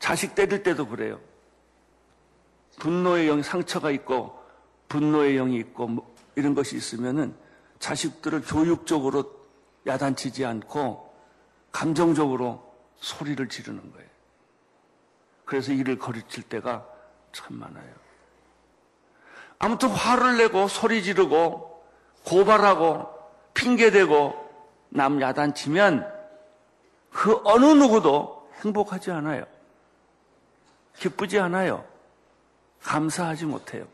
자식 0.00 0.34
때릴 0.34 0.64
때도 0.64 0.88
그래요. 0.88 1.20
분노의 2.80 3.28
영, 3.28 3.40
상처가 3.40 3.92
있고 3.92 4.36
분노의 4.88 5.36
영이 5.36 5.58
있고 5.58 5.86
뭐 5.86 6.16
이런 6.34 6.56
것이 6.56 6.76
있으면은 6.76 7.39
자식들을 7.80 8.42
교육적으로 8.42 9.24
야단치지 9.86 10.44
않고 10.44 11.12
감정적으로 11.72 12.72
소리를 12.96 13.48
지르는 13.48 13.92
거예요. 13.92 14.08
그래서 15.44 15.72
일을 15.72 15.98
거르칠 15.98 16.44
때가 16.44 16.86
참 17.32 17.56
많아요. 17.58 17.92
아무튼 19.58 19.88
화를 19.88 20.38
내고 20.38 20.68
소리 20.68 21.02
지르고 21.02 21.84
고발하고 22.24 23.08
핑계대고 23.54 24.48
남 24.90 25.20
야단치면 25.20 26.20
그 27.12 27.40
어느 27.44 27.64
누구도 27.64 28.48
행복하지 28.62 29.10
않아요. 29.10 29.44
기쁘지 30.96 31.38
않아요. 31.40 31.84
감사하지 32.82 33.46
못해요. 33.46 33.86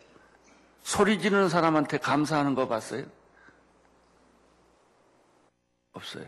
소리 0.83 1.21
지르는 1.21 1.49
사람한테 1.49 1.99
감사하는 1.99 2.55
거 2.55 2.69
봤어요? 2.69 3.05
없어요. 5.97 6.27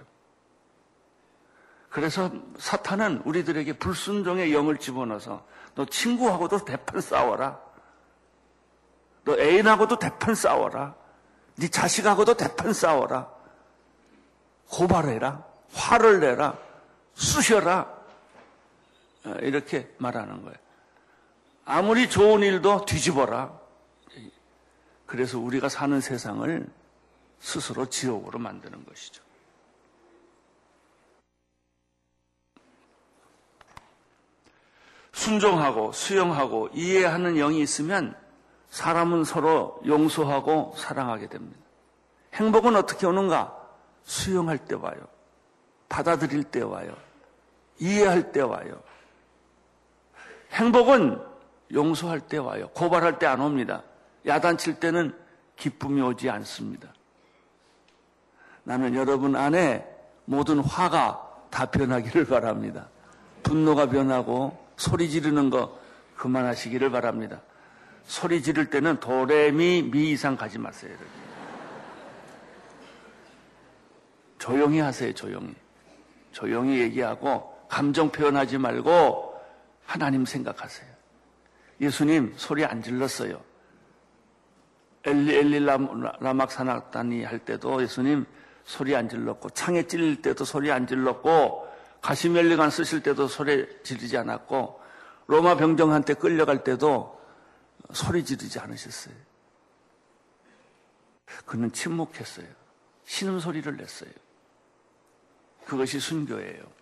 그래서 1.88 2.30
사탄은 2.58 3.22
우리들에게 3.24 3.78
불순종의 3.78 4.52
영을 4.52 4.78
집어넣어서 4.78 5.46
너 5.74 5.84
친구하고도 5.86 6.64
대판 6.64 7.00
싸워라. 7.00 7.60
너 9.24 9.38
애인하고도 9.38 9.98
대판 9.98 10.34
싸워라. 10.34 10.94
네 11.56 11.68
자식하고도 11.68 12.34
대판 12.34 12.72
싸워라. 12.72 13.30
고발해라. 14.68 15.44
화를 15.72 16.20
내라. 16.20 16.58
쑤셔라. 17.14 17.98
어, 19.24 19.34
이렇게 19.40 19.92
말하는 19.98 20.42
거예요. 20.42 20.56
아무리 21.64 22.08
좋은 22.08 22.42
일도 22.42 22.84
뒤집어라. 22.86 23.58
그래서 25.06 25.38
우리가 25.38 25.68
사는 25.68 26.00
세상을 26.00 26.66
스스로 27.40 27.86
지옥으로 27.86 28.38
만드는 28.38 28.84
것이죠. 28.84 29.22
순종하고 35.18 35.90
수용하고 35.90 36.68
이해하는 36.72 37.34
영이 37.34 37.60
있으면 37.60 38.14
사람은 38.70 39.24
서로 39.24 39.80
용서하고 39.84 40.74
사랑하게 40.76 41.28
됩니다. 41.28 41.58
행복은 42.34 42.76
어떻게 42.76 43.04
오는가? 43.06 43.56
수용할 44.04 44.58
때 44.58 44.76
와요. 44.76 44.96
받아들일 45.88 46.44
때 46.44 46.62
와요. 46.62 46.94
이해할 47.80 48.30
때 48.30 48.40
와요. 48.42 48.80
행복은 50.52 51.20
용서할 51.72 52.20
때 52.20 52.36
와요. 52.38 52.70
고발할 52.74 53.18
때 53.18 53.26
안 53.26 53.40
옵니다. 53.40 53.82
야단칠 54.24 54.78
때는 54.78 55.18
기쁨이 55.56 56.00
오지 56.00 56.30
않습니다. 56.30 56.92
나는 58.62 58.94
여러분 58.94 59.34
안에 59.34 59.84
모든 60.26 60.60
화가 60.60 61.46
다 61.50 61.66
변하기를 61.66 62.26
바랍니다. 62.26 62.88
분노가 63.42 63.86
변하고 63.88 64.67
소리 64.78 65.10
지르는 65.10 65.50
거 65.50 65.78
그만하시기를 66.16 66.90
바랍니다. 66.90 67.42
소리 68.04 68.42
지를 68.42 68.70
때는 68.70 69.00
도레미 69.00 69.90
미 69.90 70.12
이상 70.12 70.36
가지 70.36 70.58
마세요. 70.58 70.96
조용히 74.38 74.78
하세요, 74.78 75.12
조용히. 75.12 75.54
조용히 76.32 76.78
얘기하고 76.78 77.54
감정 77.68 78.10
표현하지 78.10 78.58
말고 78.58 79.34
하나님 79.84 80.24
생각하세요. 80.24 80.88
예수님 81.80 82.34
소리 82.36 82.64
안 82.64 82.80
질렀어요. 82.80 83.40
엘리 85.04 85.34
엘리 85.36 85.64
라막 85.64 86.52
사나다니 86.52 87.24
할 87.24 87.40
때도 87.40 87.82
예수님 87.82 88.24
소리 88.64 88.94
안 88.94 89.08
질렀고 89.08 89.50
창에 89.50 89.82
찔릴 89.82 90.22
때도 90.22 90.44
소리 90.44 90.70
안 90.70 90.86
질렀고 90.86 91.67
가시멜리관 92.00 92.70
쓰실 92.70 93.02
때도 93.02 93.28
소리 93.28 93.66
지르지 93.82 94.16
않았고 94.16 94.80
로마 95.26 95.56
병정한테 95.56 96.14
끌려갈 96.14 96.64
때도 96.64 97.20
소리 97.92 98.24
지르지 98.24 98.58
않으셨어요. 98.58 99.14
그는 101.44 101.70
침묵했어요. 101.72 102.46
신음소리를 103.04 103.76
냈어요. 103.76 104.10
그것이 105.66 106.00
순교예요. 106.00 106.78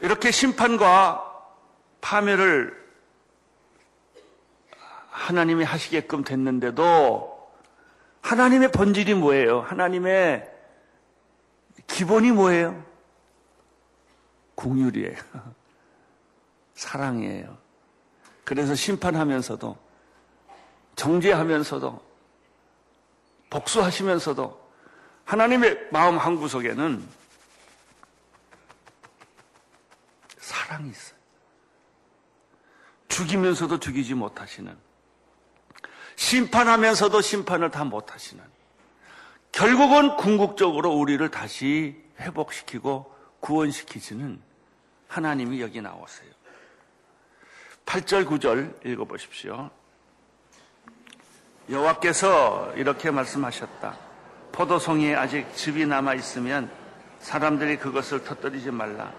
이렇게 0.00 0.30
심판과 0.30 1.22
파멸을 2.02 2.86
하나님이 5.10 5.64
하시게끔 5.64 6.22
됐는데도 6.22 7.35
하나님의 8.26 8.72
본질이 8.72 9.14
뭐예요? 9.14 9.60
하나님의 9.60 10.50
기본이 11.86 12.32
뭐예요? 12.32 12.84
궁율이에요. 14.56 15.16
사랑이에요. 16.74 17.56
그래서 18.44 18.74
심판하면서도 18.74 19.78
정죄하면서도 20.96 22.04
복수하시면서도 23.48 24.66
하나님의 25.24 25.88
마음 25.92 26.18
한구석에는 26.18 27.06
사랑이 30.38 30.90
있어요. 30.90 31.16
죽이면서도 33.06 33.78
죽이지 33.78 34.14
못하시는 34.14 34.76
심판하면서도 36.16 37.20
심판을 37.20 37.70
다 37.70 37.84
못하시는 37.84 38.42
결국은 39.52 40.16
궁극적으로 40.16 40.92
우리를 40.92 41.30
다시 41.30 41.96
회복시키고 42.20 43.14
구원시키시는 43.40 44.40
하나님이 45.08 45.60
여기 45.60 45.80
나오세요. 45.80 46.30
8절 47.86 48.26
9절 48.26 48.86
읽어보십시오. 48.86 49.70
여호와께서 51.70 52.72
이렇게 52.76 53.10
말씀하셨다. 53.10 53.96
포도송이에 54.52 55.14
아직 55.14 55.46
즙이 55.54 55.86
남아 55.86 56.14
있으면 56.14 56.70
사람들이 57.20 57.76
그것을 57.78 58.24
터뜨리지 58.24 58.70
말라. 58.70 59.12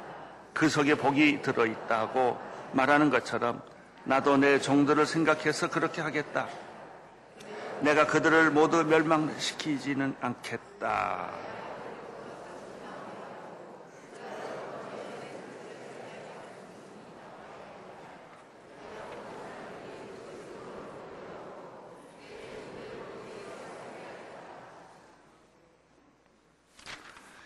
그 0.53 0.69
속에 0.69 0.95
복이 0.95 1.41
들어 1.41 1.65
있다고 1.65 2.39
말하는 2.73 3.09
것처럼 3.09 3.61
나도 4.03 4.37
내 4.37 4.59
종들을 4.59 5.05
생각해서 5.05 5.69
그렇게 5.69 6.01
하겠다. 6.01 6.47
내가 7.81 8.07
그들을 8.07 8.51
모두 8.51 8.83
멸망시키지는 8.83 10.15
않겠다. 10.19 11.29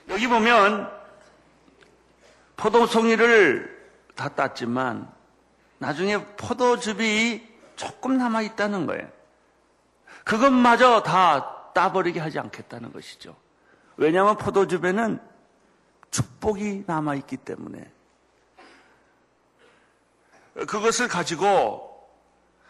여기 0.10 0.28
보면 0.28 0.92
포도송이를 2.58 3.82
다 4.16 4.30
땄지만 4.30 5.12
나중에 5.78 6.24
포도즙이 6.36 7.48
조금 7.76 8.18
남아 8.18 8.42
있다는 8.44 8.86
거예요. 8.86 9.21
그것마저 10.32 11.04
다 11.04 11.74
따버리게 11.74 12.22
하지 12.22 12.40
않겠다는 12.40 12.94
것이죠. 12.94 13.36
왜냐하면 13.98 14.38
포도즙에는 14.38 15.20
축복이 16.10 16.86
남아있기 16.88 17.36
때문에 17.36 17.92
그것을 20.54 21.10
가지고 21.10 22.10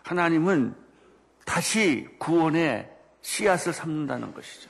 하나님은 0.01 0.75
다시 1.45 2.09
구원의 2.17 2.91
씨앗을 3.21 3.73
삼는다는 3.73 4.33
것이죠. 4.33 4.67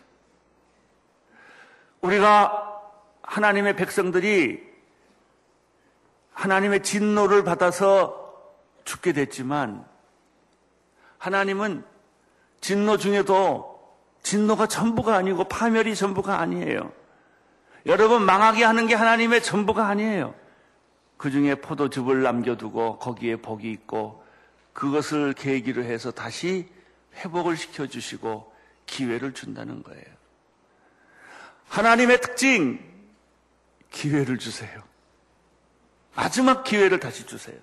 우리가 2.01 2.81
하나님의 3.21 3.77
백성들이 3.77 4.69
하나님의 6.33 6.83
진노를 6.83 7.45
받아서 7.45 8.35
죽게 8.83 9.13
됐지만 9.13 9.87
하나님은 11.19 11.89
진노 12.61 12.97
중에도 12.97 13.71
진노가 14.23 14.67
전부가 14.67 15.15
아니고 15.15 15.45
파멸이 15.45 15.95
전부가 15.95 16.39
아니에요. 16.39 16.91
여러분 17.87 18.23
망하게 18.23 18.63
하는 18.63 18.87
게 18.87 18.93
하나님의 18.93 19.41
전부가 19.41 19.87
아니에요. 19.87 20.35
그 21.17 21.31
중에 21.31 21.55
포도즙을 21.55 22.21
남겨두고 22.21 22.99
거기에 22.99 23.37
복이 23.37 23.69
있고 23.71 24.23
그것을 24.73 25.33
계기로 25.33 25.83
해서 25.83 26.11
다시 26.11 26.69
회복을 27.15 27.57
시켜주시고 27.57 28.51
기회를 28.85 29.33
준다는 29.33 29.83
거예요. 29.83 30.05
하나님의 31.67 32.21
특징, 32.21 32.79
기회를 33.89 34.37
주세요. 34.37 34.81
마지막 36.15 36.63
기회를 36.63 36.99
다시 36.99 37.25
주세요. 37.25 37.57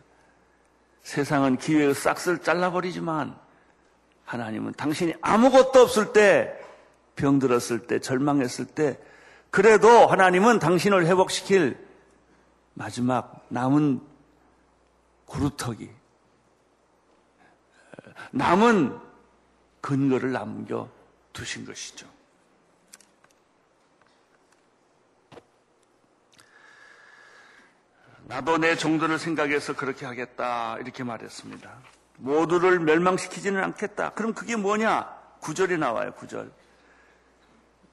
세상은 1.03 1.57
기회의 1.57 1.95
싹을 1.95 2.39
잘라버리지만 2.43 3.39
하나님은 4.29 4.75
당신이 4.75 5.15
아무것도 5.23 5.81
없을 5.81 6.13
때, 6.13 6.55
병들었을 7.17 7.87
때, 7.87 7.99
절망했을 7.99 8.67
때, 8.67 9.01
그래도 9.49 10.07
하나님은 10.07 10.59
당신을 10.59 11.07
회복시킬 11.07 11.79
마지막 12.75 13.47
남은 13.49 14.03
구루터기, 15.25 15.91
남은 18.33 19.01
근거를 19.81 20.33
남겨 20.33 20.91
두신 21.33 21.65
것이죠. 21.65 22.07
나도 28.25 28.59
내 28.59 28.77
정도를 28.77 29.19
생각해서 29.19 29.75
그렇게 29.75 30.05
하겠다 30.05 30.77
이렇게 30.81 31.03
말했습니다. 31.03 31.99
모두를 32.19 32.81
멸망시키지는 32.81 33.63
않겠다. 33.65 34.11
그럼 34.11 34.35
그게 34.35 34.57
뭐냐? 34.57 35.09
구절이 35.41 35.79
나와요. 35.79 36.13
구절. 36.13 36.51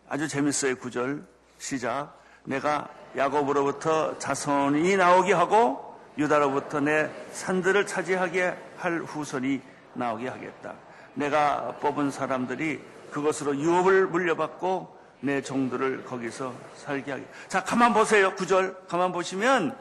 아주 0.09 0.27
재밌어요. 0.27 0.75
구절 0.75 1.23
시작. 1.57 2.19
내가 2.43 2.89
야곱으로부터 3.15 4.17
자손이 4.19 4.97
나오게 4.97 5.33
하고 5.33 5.95
유다로부터 6.17 6.79
내 6.79 7.09
산들을 7.31 7.85
차지하게 7.87 8.55
할 8.77 8.99
후손이 8.99 9.61
나오게 9.93 10.27
하겠다. 10.27 10.73
내가 11.13 11.77
뽑은 11.79 12.11
사람들이 12.11 12.81
그것으로 13.11 13.55
유업을 13.55 14.07
물려받고 14.07 14.95
내 15.21 15.41
종들을 15.41 16.03
거기서 16.05 16.53
살게 16.75 17.11
하게. 17.11 17.25
자, 17.47 17.63
가만 17.63 17.93
보세요. 17.93 18.35
구절 18.35 18.75
가만 18.87 19.11
보시면 19.11 19.75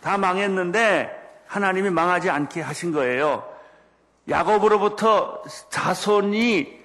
다 0.00 0.18
망했는데 0.18 1.42
하나님이 1.46 1.90
망하지 1.90 2.30
않게 2.30 2.62
하신 2.62 2.92
거예요. 2.92 3.51
야곱으로부터 4.28 5.42
자손이 5.70 6.80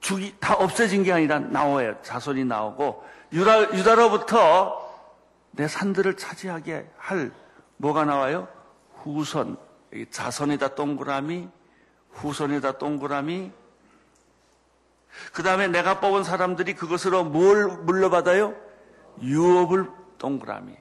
죽이 0.00 0.34
다 0.40 0.54
없어진 0.54 1.02
게 1.02 1.12
아니라 1.12 1.38
나와요. 1.38 1.96
자손이 2.02 2.44
나오고 2.44 3.04
유다, 3.32 3.74
유다로부터 3.74 4.84
내 5.52 5.66
산들을 5.68 6.16
차지하게 6.16 6.88
할 6.96 7.32
뭐가 7.76 8.04
나와요? 8.04 8.48
후손. 9.02 9.56
자손이다 10.10 10.74
동그라미, 10.74 11.48
후손이다 12.12 12.78
동그라미. 12.78 13.50
그 15.32 15.42
다음에 15.42 15.68
내가 15.68 16.00
뽑은 16.00 16.24
사람들이 16.24 16.74
그것으로 16.74 17.24
뭘 17.24 17.68
물려받아요? 17.68 18.54
유업을 19.22 19.88
동그라미. 20.18 20.74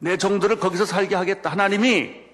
내 0.00 0.16
종들을 0.16 0.58
거기서 0.60 0.84
살게 0.84 1.14
하겠다. 1.14 1.50
하나님이 1.50 2.27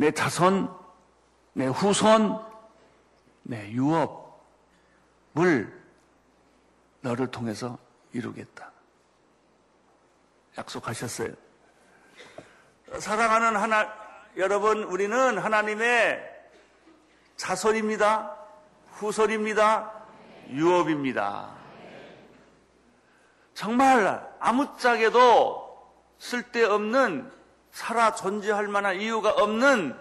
내 0.00 0.10
자손, 0.10 0.74
내 1.52 1.66
후손, 1.66 2.42
내 3.42 3.70
유업을 3.70 4.18
너를 7.02 7.26
통해서 7.30 7.76
이루겠다. 8.14 8.72
약속하셨어요. 10.56 11.34
사랑하는 12.98 13.56
하나, 13.60 13.92
여러분, 14.38 14.84
우리는 14.84 15.36
하나님의 15.36 16.18
자손입니다. 17.36 18.38
후손입니다. 18.92 19.92
유업입니다. 20.48 21.54
정말 23.52 24.34
아무짝에도 24.40 25.92
쓸데없는 26.18 27.39
살아 27.72 28.14
존재할 28.14 28.68
만한 28.68 29.00
이유가 29.00 29.30
없는 29.30 29.96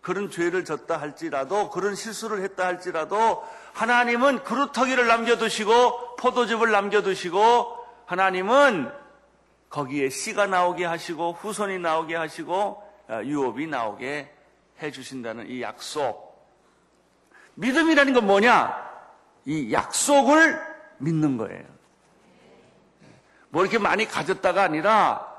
그런 0.00 0.30
죄를 0.30 0.64
졌다 0.64 0.96
할지라도 0.96 1.70
그런 1.70 1.94
실수를 1.94 2.42
했다 2.42 2.66
할지라도 2.66 3.42
하나님은 3.72 4.44
그루터기를 4.44 5.06
남겨두시고 5.06 6.16
포도즙을 6.16 6.70
남겨두시고 6.70 7.84
하나님은 8.06 8.92
거기에 9.70 10.10
씨가 10.10 10.46
나오게 10.46 10.84
하시고 10.84 11.32
후손이 11.32 11.78
나오게 11.78 12.14
하시고 12.14 12.82
어, 13.08 13.20
유업이 13.24 13.66
나오게 13.66 14.32
해주신다는 14.80 15.50
이 15.50 15.62
약속. 15.62 16.34
믿음이라는 17.54 18.12
건 18.12 18.26
뭐냐? 18.26 18.84
이 19.46 19.72
약속을 19.72 20.60
믿는 20.98 21.36
거예요. 21.36 21.64
뭐 23.48 23.62
이렇게 23.62 23.78
많이 23.78 24.06
가졌다가 24.06 24.62
아니라 24.62 25.33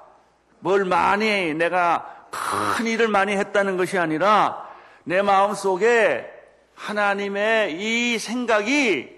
뭘 0.66 0.84
많이 0.84 1.54
내가 1.54 2.28
큰 2.32 2.88
일을 2.88 3.08
많이 3.08 3.34
했다는 3.34 3.78
것이 3.78 4.00
아니라 4.00 4.68
내 5.04 5.22
마음 5.22 5.54
속에 5.54 6.28
하나님의 6.74 7.80
이 7.80 8.18
생각이 8.18 9.16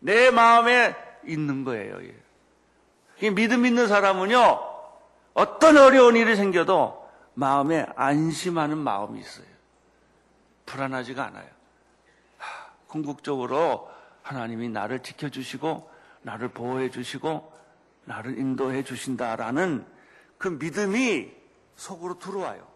내 0.00 0.32
마음에 0.32 0.96
있는 1.24 1.62
거예요. 1.62 1.96
이 3.20 3.30
믿음 3.30 3.66
있는 3.66 3.86
사람은요, 3.86 4.60
어떤 5.34 5.76
어려운 5.76 6.16
일이 6.16 6.34
생겨도 6.34 7.08
마음에 7.34 7.86
안심하는 7.94 8.76
마음이 8.76 9.20
있어요. 9.20 9.46
불안하지가 10.66 11.24
않아요. 11.26 11.46
궁극적으로 12.88 13.88
하나님이 14.22 14.68
나를 14.68 15.04
지켜주시고, 15.04 15.88
나를 16.22 16.48
보호해 16.48 16.90
주시고, 16.90 17.52
나를 18.06 18.38
인도해 18.38 18.82
주신다라는 18.82 19.86
그 20.40 20.48
믿음이 20.48 21.30
속으로 21.76 22.18
들어와요. 22.18 22.66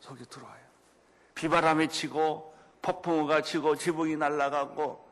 속에 0.00 0.22
들어와요. 0.26 0.60
비바람이 1.34 1.88
치고 1.88 2.54
폭풍우가 2.82 3.40
치고 3.40 3.76
지붕이 3.76 4.16
날아가고 4.16 5.08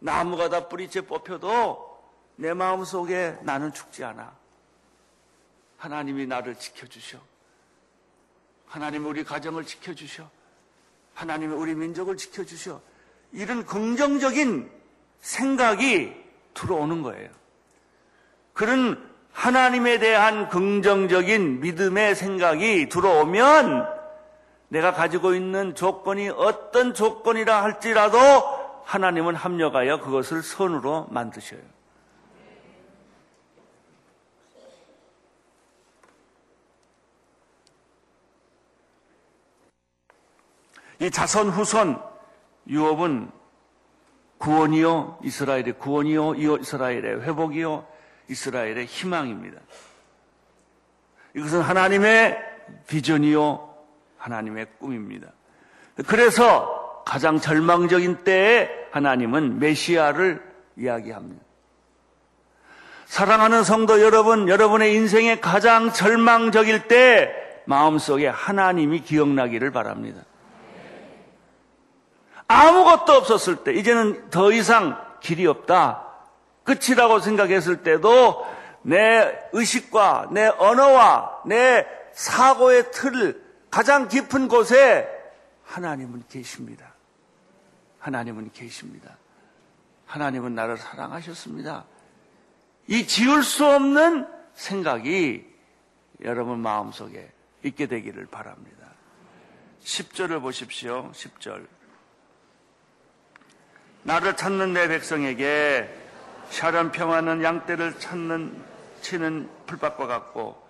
나무가 0.00 0.48
다 0.48 0.66
뿌리째 0.66 1.02
뽑혀도 1.02 2.02
내 2.34 2.52
마음 2.52 2.84
속에 2.84 3.38
나는 3.42 3.72
죽지 3.72 4.02
않아. 4.02 4.36
하나님이 5.76 6.26
나를 6.26 6.56
지켜주셔. 6.56 7.20
하나님이 8.66 9.06
우리 9.06 9.22
가정을 9.22 9.64
지켜주셔. 9.64 10.28
하나님이 11.14 11.54
우리 11.54 11.76
민족을 11.76 12.16
지켜주셔. 12.16 12.80
이런 13.30 13.64
긍정적인 13.64 14.68
생각이 15.20 16.12
들어오는 16.54 17.02
거예요. 17.02 17.30
그런 18.52 19.09
하나님에 19.32 19.98
대한 19.98 20.48
긍정적인 20.48 21.60
믿음의 21.60 22.14
생각이 22.14 22.88
들어오면 22.88 23.88
내가 24.68 24.92
가지고 24.92 25.34
있는 25.34 25.74
조건이 25.74 26.28
어떤 26.28 26.94
조건이라 26.94 27.62
할지라도 27.62 28.18
하나님은 28.84 29.34
합력하여 29.34 30.00
그것을 30.00 30.42
선으로 30.42 31.06
만드셔요. 31.10 31.60
이 41.00 41.10
자선 41.10 41.48
후손 41.48 41.98
유업은 42.68 43.30
구원이요 44.38 45.18
이스라엘의 45.22 45.78
구원이요 45.78 46.34
이스라엘의 46.34 47.22
회복이요 47.22 47.86
이스라엘의 48.30 48.86
희망입니다. 48.86 49.60
이것은 51.34 51.60
하나님의 51.60 52.38
비전이요, 52.86 53.74
하나님의 54.16 54.66
꿈입니다. 54.78 55.28
그래서 56.06 57.02
가장 57.04 57.40
절망적인 57.40 58.24
때에 58.24 58.70
하나님은 58.92 59.58
메시아를 59.58 60.42
이야기합니다. 60.76 61.42
사랑하는 63.06 63.64
성도 63.64 64.00
여러분, 64.00 64.48
여러분의 64.48 64.94
인생의 64.94 65.40
가장 65.40 65.92
절망적일 65.92 66.86
때 66.86 67.34
마음속에 67.64 68.28
하나님이 68.28 69.00
기억나기를 69.00 69.72
바랍니다. 69.72 70.22
아무것도 72.46 73.12
없었을 73.12 73.56
때, 73.64 73.72
이제는 73.74 74.30
더 74.30 74.52
이상 74.52 75.00
길이 75.20 75.46
없다. 75.46 76.09
끝이라고 76.64 77.20
생각했을 77.20 77.82
때도 77.82 78.46
내 78.82 79.38
의식과 79.52 80.30
내 80.32 80.46
언어와 80.46 81.42
내 81.46 81.86
사고의 82.12 82.90
틀 82.92 83.42
가장 83.70 84.08
깊은 84.08 84.48
곳에 84.48 85.08
하나님은 85.64 86.24
계십니다. 86.28 86.94
하나님은 88.00 88.50
계십니다. 88.52 89.16
하나님은 90.06 90.54
나를 90.54 90.76
사랑하셨습니다. 90.76 91.84
이 92.88 93.06
지울 93.06 93.44
수 93.44 93.66
없는 93.66 94.26
생각이 94.54 95.46
여러분 96.22 96.58
마음속에 96.58 97.30
있게 97.62 97.86
되기를 97.86 98.26
바랍니다. 98.26 98.86
10절을 99.84 100.40
보십시오. 100.40 101.10
10절. 101.12 101.66
나를 104.02 104.36
찾는 104.36 104.72
내 104.72 104.88
백성에게 104.88 105.99
샤련 106.50 106.90
평화는 106.90 107.42
양떼를 107.42 107.98
찾는 107.98 108.62
치는 109.00 109.48
풀밭과 109.66 110.06
같고 110.06 110.60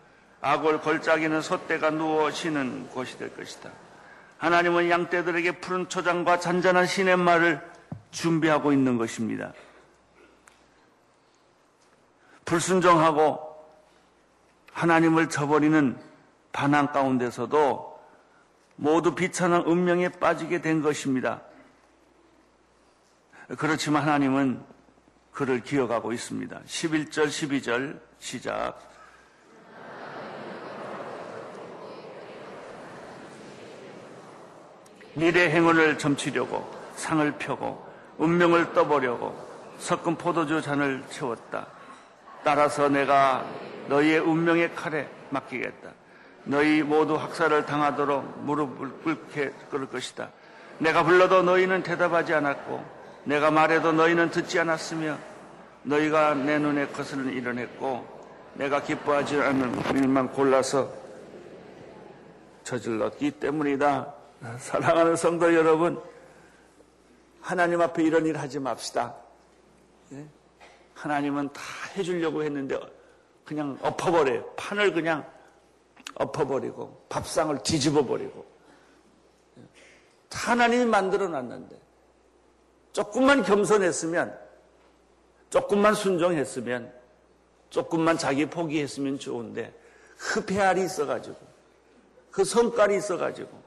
아골 0.40 0.80
걸작이는 0.80 1.42
소떼가 1.42 1.90
누워 1.90 2.30
쉬는 2.30 2.88
곳이 2.90 3.18
될 3.18 3.34
것이다. 3.34 3.70
하나님은 4.38 4.88
양떼들에게 4.88 5.60
푸른 5.60 5.88
초장과 5.88 6.38
잔잔한 6.38 6.86
시냇말을 6.86 7.60
준비하고 8.10 8.72
있는 8.72 8.96
것입니다. 8.96 9.52
불순종하고 12.44 13.50
하나님을 14.72 15.28
저버리는 15.28 15.98
반항 16.52 16.92
가운데서도 16.92 18.00
모두 18.76 19.14
비천한 19.14 19.62
운명에 19.62 20.08
빠지게 20.08 20.62
된 20.62 20.82
것입니다. 20.82 21.42
그렇지만 23.58 24.02
하나님은 24.02 24.69
그를 25.32 25.62
기억하고 25.62 26.12
있습니다. 26.12 26.60
11절, 26.66 27.26
12절 27.26 28.00
시작. 28.18 28.90
미래 35.14 35.50
행운을 35.50 35.98
점치려고 35.98 36.70
상을 36.94 37.30
펴고 37.32 37.84
운명을 38.18 38.72
떠보려고 38.72 39.36
섞은 39.78 40.16
포도주 40.16 40.62
잔을 40.62 41.02
채웠다. 41.10 41.66
따라서 42.44 42.88
내가 42.88 43.44
너희의 43.88 44.20
운명의 44.20 44.74
칼에 44.74 45.08
맡기겠다. 45.30 45.90
너희 46.44 46.82
모두 46.82 47.16
학살을 47.16 47.66
당하도록 47.66 48.44
무릎을 48.44 48.90
꿇게 49.02 49.50
꿇을 49.70 49.86
것이다. 49.88 50.30
내가 50.78 51.02
불러도 51.02 51.42
너희는 51.42 51.82
대답하지 51.82 52.34
않았고 52.34 52.99
내가 53.24 53.50
말해도 53.50 53.92
너희는 53.92 54.30
듣지 54.30 54.58
않았으며 54.58 55.18
너희가 55.82 56.34
내 56.34 56.58
눈에 56.58 56.86
거슬러 56.88 57.30
일어냈고 57.30 58.06
내가 58.54 58.82
기뻐하지 58.82 59.40
않는 59.40 59.96
일만 59.96 60.32
골라서 60.32 60.92
저질렀기 62.64 63.32
때문이다. 63.32 64.14
사랑하는 64.58 65.16
성도 65.16 65.54
여러분, 65.54 66.00
하나님 67.40 67.80
앞에 67.80 68.02
이런 68.02 68.26
일 68.26 68.38
하지 68.38 68.58
맙시다. 68.58 69.14
예? 70.12 70.26
하나님은 70.94 71.52
다 71.52 71.62
해주려고 71.96 72.42
했는데 72.42 72.78
그냥 73.44 73.78
엎어버려요. 73.82 74.44
판을 74.56 74.92
그냥 74.92 75.26
엎어버리고 76.14 77.06
밥상을 77.08 77.62
뒤집어버리고 77.62 78.46
하나님이 80.30 80.84
만들어 80.86 81.28
놨는데 81.28 81.76
조금만 82.92 83.42
겸손했으면 83.42 84.38
조금만 85.50 85.94
순종했으면 85.94 86.92
조금만 87.70 88.18
자기 88.18 88.46
포기했으면 88.46 89.18
좋은데 89.18 89.72
그 90.16 90.44
배알이 90.44 90.84
있어가지고 90.84 91.36
그 92.30 92.44
성깔이 92.44 92.96
있어가지고 92.96 93.60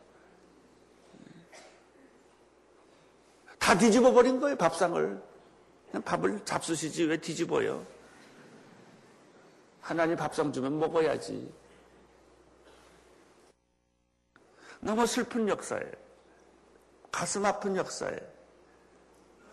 다 3.59 3.77
뒤집어 3.77 4.11
버린 4.11 4.39
거예요 4.39 4.57
밥상을 4.57 5.21
밥을 6.03 6.43
잡수시지 6.45 7.05
왜 7.05 7.17
뒤집어요 7.17 7.85
하나님 9.81 10.15
밥상 10.15 10.51
주면 10.51 10.79
먹어야지 10.79 11.51
너무 14.83 15.07
슬픈 15.07 15.47
역사예요. 15.47 15.91
가슴 17.11 17.45
아픈 17.45 17.75
역사예요. 17.75 18.32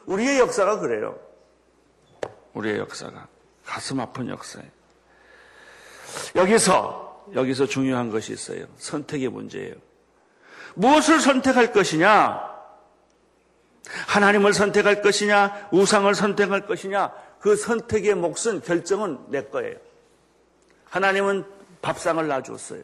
우리의 0.07 0.39
역사가 0.39 0.79
그래요. 0.79 1.19
우리의 2.55 2.79
역사가 2.79 3.29
가슴 3.65 4.01
아픈 4.01 4.29
역사예요. 4.29 4.71
여기서 6.37 7.27
여기서 7.35 7.67
중요한 7.67 8.11
것이 8.11 8.33
있어요. 8.33 8.67
선택의 8.79 9.29
문제예요. 9.29 9.75
무엇을 10.75 11.21
선택할 11.21 11.73
것이냐? 11.73 12.51
하나님을 14.09 14.53
선택할 14.53 15.03
것이냐? 15.03 15.69
우상을 15.73 16.13
선택할 16.15 16.67
것이냐? 16.67 17.13
그 17.41 17.57
선택의 17.57 18.15
몫은 18.15 18.63
결정은 18.65 19.19
내 19.29 19.45
거예요. 19.45 19.77
하나님은 20.91 21.45
밥상을 21.83 22.27
놔주었어요. 22.27 22.83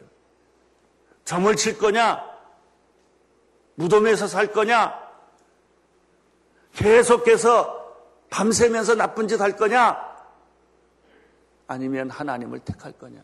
점을 1.25 1.55
칠 1.55 1.77
거냐? 1.77 2.23
무덤에서 3.75 4.27
살 4.27 4.51
거냐? 4.51 5.06
계속해서 6.77 7.75
밤새면서 8.29 8.95
나쁜 8.95 9.27
짓 9.27 9.41
할 9.41 9.55
거냐? 9.57 9.97
아니면 11.67 12.09
하나님을 12.09 12.59
택할 12.59 12.93
거냐? 12.93 13.21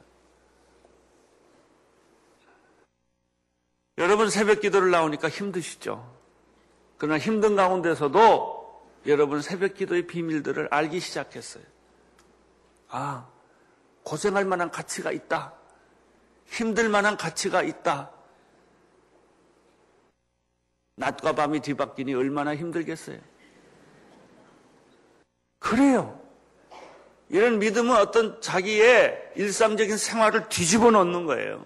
여러분 3.99 4.29
새벽 4.29 4.59
기도를 4.59 4.89
나오니까 4.89 5.29
힘드시죠? 5.29 6.11
그러나 6.97 7.19
힘든 7.19 7.55
가운데서도 7.55 8.83
여러분 9.05 9.41
새벽 9.41 9.75
기도의 9.75 10.07
비밀들을 10.07 10.69
알기 10.71 10.99
시작했어요. 10.99 11.63
아, 12.89 13.27
고생할 14.03 14.45
만한 14.45 14.71
가치가 14.71 15.11
있다. 15.11 15.53
힘들 16.47 16.89
만한 16.89 17.17
가치가 17.17 17.61
있다. 17.61 18.11
낮과 20.95 21.33
밤이 21.33 21.59
뒤바뀌니 21.61 22.13
얼마나 22.15 22.55
힘들겠어요. 22.55 23.19
그래요. 25.63 26.19
이런 27.29 27.57
믿음은 27.57 27.95
어떤 27.95 28.39
자기의 28.41 29.31
일상적인 29.35 29.97
생활을 29.97 30.49
뒤집어 30.49 30.91
놓는 30.91 31.25
거예요. 31.25 31.65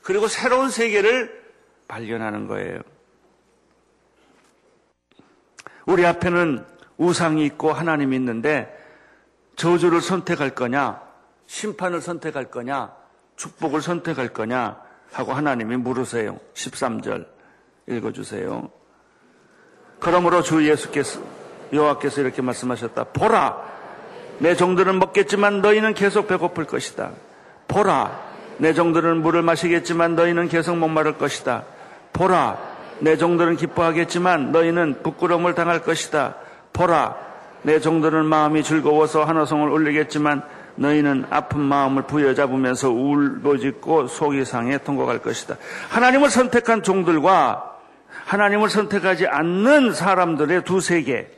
그리고 0.00 0.28
새로운 0.28 0.70
세계를 0.70 1.44
발견하는 1.88 2.46
거예요. 2.46 2.80
우리 5.86 6.06
앞에는 6.06 6.64
우상이 6.96 7.44
있고 7.46 7.72
하나님이 7.72 8.16
있는데 8.16 8.72
저주를 9.56 10.00
선택할 10.00 10.54
거냐, 10.54 11.02
심판을 11.46 12.00
선택할 12.00 12.50
거냐, 12.50 12.94
축복을 13.36 13.82
선택할 13.82 14.28
거냐 14.28 14.80
하고 15.12 15.32
하나님이 15.32 15.76
물으세요. 15.76 16.38
13절. 16.54 17.26
읽어주세요. 17.86 18.70
그러므로 20.00 20.42
주 20.42 20.66
예수께서 20.66 21.20
여호와께서 21.72 22.20
이렇게 22.20 22.42
말씀하셨다. 22.42 23.04
보라, 23.04 23.56
내 24.38 24.54
종들은 24.54 24.98
먹겠지만 24.98 25.62
너희는 25.62 25.94
계속 25.94 26.28
배고플 26.28 26.64
것이다. 26.64 27.10
보라, 27.68 28.20
내 28.58 28.72
종들은 28.72 29.22
물을 29.22 29.42
마시겠지만 29.42 30.14
너희는 30.14 30.48
계속 30.48 30.76
목마를 30.76 31.18
것이다. 31.18 31.64
보라, 32.12 32.58
내 33.00 33.16
종들은 33.16 33.56
기뻐하겠지만 33.56 34.52
너희는 34.52 35.02
부끄러움을 35.02 35.54
당할 35.54 35.82
것이다. 35.82 36.36
보라, 36.72 37.16
내 37.62 37.80
종들은 37.80 38.26
마음이 38.26 38.62
즐거워서 38.62 39.24
한호성을 39.24 39.68
울리겠지만 39.68 40.42
너희는 40.76 41.26
아픈 41.30 41.60
마음을 41.60 42.02
부여잡으면서 42.02 42.90
울부짖고 42.90 44.08
속이 44.08 44.44
상해 44.44 44.78
통곡할 44.78 45.20
것이다. 45.20 45.56
하나님을 45.88 46.30
선택한 46.30 46.82
종들과 46.82 47.74
하나님을 48.26 48.68
선택하지 48.68 49.26
않는 49.26 49.92
사람들의 49.92 50.64
두 50.64 50.80
세계. 50.80 51.30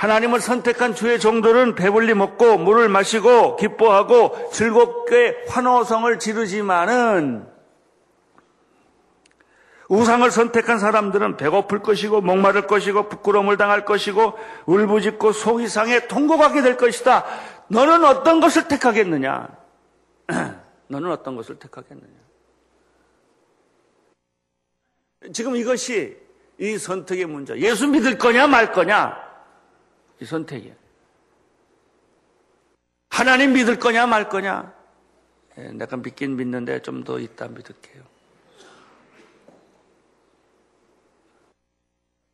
하나님을 0.00 0.40
선택한 0.40 0.94
주의 0.94 1.20
종들은 1.20 1.74
배불리 1.74 2.14
먹고 2.14 2.56
물을 2.56 2.88
마시고 2.88 3.56
기뻐하고 3.56 4.50
즐겁게 4.50 5.44
환호성을 5.46 6.18
지르지만은 6.18 7.46
우상을 9.90 10.30
선택한 10.30 10.78
사람들은 10.78 11.36
배고플 11.36 11.82
것이고 11.82 12.22
목마를 12.22 12.66
것이고 12.66 13.10
부끄러움을 13.10 13.58
당할 13.58 13.84
것이고 13.84 14.38
울부짖고 14.64 15.32
속이 15.32 15.68
상해 15.68 16.08
통곡하게 16.08 16.62
될 16.62 16.78
것이다. 16.78 17.26
너는 17.68 18.02
어떤 18.04 18.40
것을 18.40 18.68
택하겠느냐? 18.68 19.48
너는 20.88 21.10
어떤 21.10 21.36
것을 21.36 21.58
택하겠느냐? 21.58 22.08
지금 25.34 25.56
이것이 25.56 26.16
이 26.58 26.78
선택의 26.78 27.26
문제. 27.26 27.54
예수 27.58 27.86
믿을 27.86 28.16
거냐 28.16 28.46
말 28.46 28.72
거냐? 28.72 29.29
이 30.20 30.24
선택이야. 30.24 30.74
하나님 33.10 33.52
믿을 33.52 33.78
거냐 33.78 34.06
말 34.06 34.28
거냐? 34.28 34.74
예, 35.58 35.72
내가 35.72 35.96
믿긴 35.96 36.36
믿는데 36.36 36.82
좀 36.82 37.04
더 37.04 37.18
있다 37.18 37.48
믿을게요. 37.48 38.04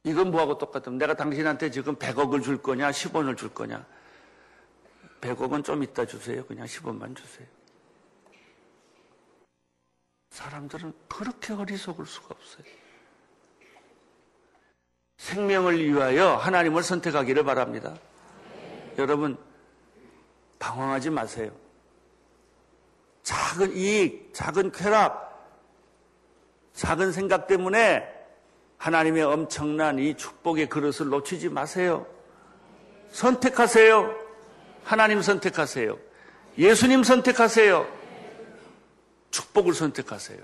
이건 0.04 0.30
뭐하고 0.30 0.58
똑같으면 0.58 0.98
내가 0.98 1.14
당신한테 1.14 1.70
지금 1.70 1.96
100억을 1.96 2.42
줄 2.42 2.62
거냐 2.62 2.90
10원을 2.90 3.36
줄 3.36 3.52
거냐 3.52 3.84
100억은 5.20 5.64
좀 5.64 5.82
이따 5.82 6.04
주세요. 6.06 6.44
그냥 6.46 6.66
10원만 6.66 7.16
주세요. 7.16 7.46
사람들은 10.30 10.92
그렇게 11.08 11.54
어리석을 11.54 12.06
수가 12.06 12.28
없어요. 12.30 12.64
생명을 15.18 15.84
위하여 15.84 16.36
하나님을 16.36 16.82
선택하기를 16.82 17.44
바랍니다. 17.44 17.94
여러분, 18.98 19.36
방황하지 20.58 21.10
마세요. 21.10 21.50
작은 23.22 23.76
이익, 23.76 24.30
작은 24.32 24.72
쾌락, 24.72 25.26
작은 26.74 27.12
생각 27.12 27.46
때문에 27.46 28.06
하나님의 28.78 29.22
엄청난 29.24 29.98
이 29.98 30.16
축복의 30.16 30.68
그릇을 30.68 31.08
놓치지 31.08 31.48
마세요. 31.48 32.06
선택하세요. 33.10 34.14
하나님 34.84 35.22
선택하세요. 35.22 35.98
예수님 36.58 37.02
선택하세요. 37.02 37.86
축복을 39.30 39.74
선택하세요. 39.74 40.38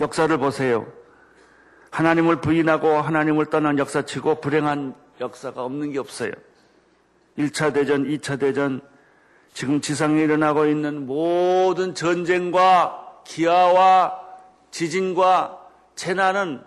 역사를 0.00 0.36
보세요. 0.38 0.86
하나님을 1.90 2.40
부인하고 2.40 2.88
하나님을 2.98 3.46
떠난 3.46 3.78
역사치고 3.78 4.40
불행한 4.40 4.94
역사가 5.20 5.64
없는 5.64 5.92
게 5.92 5.98
없어요. 5.98 6.32
1차 7.38 7.72
대전, 7.72 8.04
2차 8.04 8.38
대전, 8.38 8.80
지금 9.52 9.80
지상에 9.80 10.22
일어나고 10.22 10.66
있는 10.66 11.06
모든 11.06 11.94
전쟁과 11.94 13.22
기아와 13.24 14.20
지진과 14.70 15.66
재난은 15.94 16.62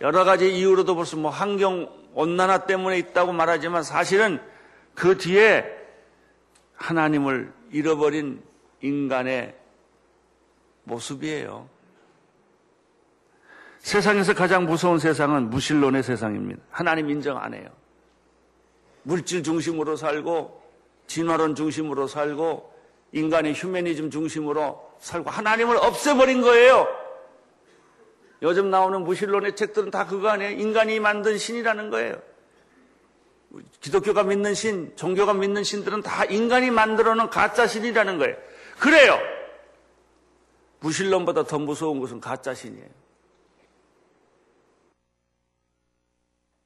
여러 0.00 0.24
가지 0.24 0.56
이유로도 0.56 0.94
벌써 0.94 1.16
뭐 1.16 1.30
환경 1.30 1.90
온난화 2.14 2.66
때문에 2.66 2.98
있다고 2.98 3.32
말하지만 3.32 3.82
사실은 3.82 4.40
그 4.94 5.18
뒤에 5.18 5.64
하나님을 6.74 7.52
잃어버린 7.72 8.42
인간의 8.80 9.56
모습이에요. 10.84 11.68
세상에서 13.80 14.34
가장 14.34 14.66
무서운 14.66 14.98
세상은 14.98 15.50
무신론의 15.50 16.02
세상입니다. 16.02 16.62
하나님 16.70 17.10
인정 17.10 17.38
안 17.38 17.54
해요. 17.54 17.68
물질 19.02 19.42
중심으로 19.42 19.96
살고 19.96 20.60
진화론 21.06 21.54
중심으로 21.54 22.06
살고 22.06 22.72
인간의 23.12 23.54
휴메니즘 23.54 24.10
중심으로 24.10 24.94
살고 25.00 25.30
하나님을 25.30 25.76
없애버린 25.76 26.42
거예요. 26.42 26.86
요즘 28.42 28.70
나오는 28.70 29.02
무신론의 29.02 29.56
책들은 29.56 29.90
다 29.90 30.06
그거 30.06 30.28
아니에요. 30.28 30.58
인간이 30.58 31.00
만든 31.00 31.36
신이라는 31.36 31.90
거예요. 31.90 32.16
기독교가 33.80 34.22
믿는 34.22 34.54
신, 34.54 34.94
종교가 34.96 35.34
믿는 35.34 35.64
신들은 35.64 36.02
다 36.02 36.24
인간이 36.26 36.70
만들어 36.70 37.14
놓은 37.14 37.30
가짜 37.30 37.66
신이라는 37.66 38.18
거예요. 38.18 38.36
그래요. 38.78 39.18
무신론보다 40.80 41.44
더 41.44 41.58
무서운 41.58 42.00
것은 42.00 42.20
가짜 42.20 42.54
신이에요. 42.54 42.88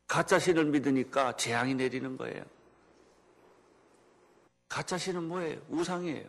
가짜 0.06 0.38
신을 0.38 0.66
믿으니까 0.66 1.36
재앙이 1.36 1.74
내리는 1.74 2.16
거예요. 2.16 2.44
가짜 4.68 4.98
신은 4.98 5.24
뭐예요? 5.24 5.60
우상이에요. 5.68 6.24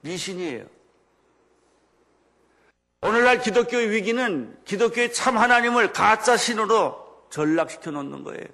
미신이에요. 0.00 0.66
오늘날 3.02 3.40
기독교의 3.40 3.90
위기는 3.90 4.56
기독교의 4.64 5.12
참 5.12 5.36
하나님을 5.36 5.92
가짜 5.92 6.36
신으로 6.36 7.26
전락시켜 7.30 7.90
놓는 7.90 8.24
거예요. 8.24 8.46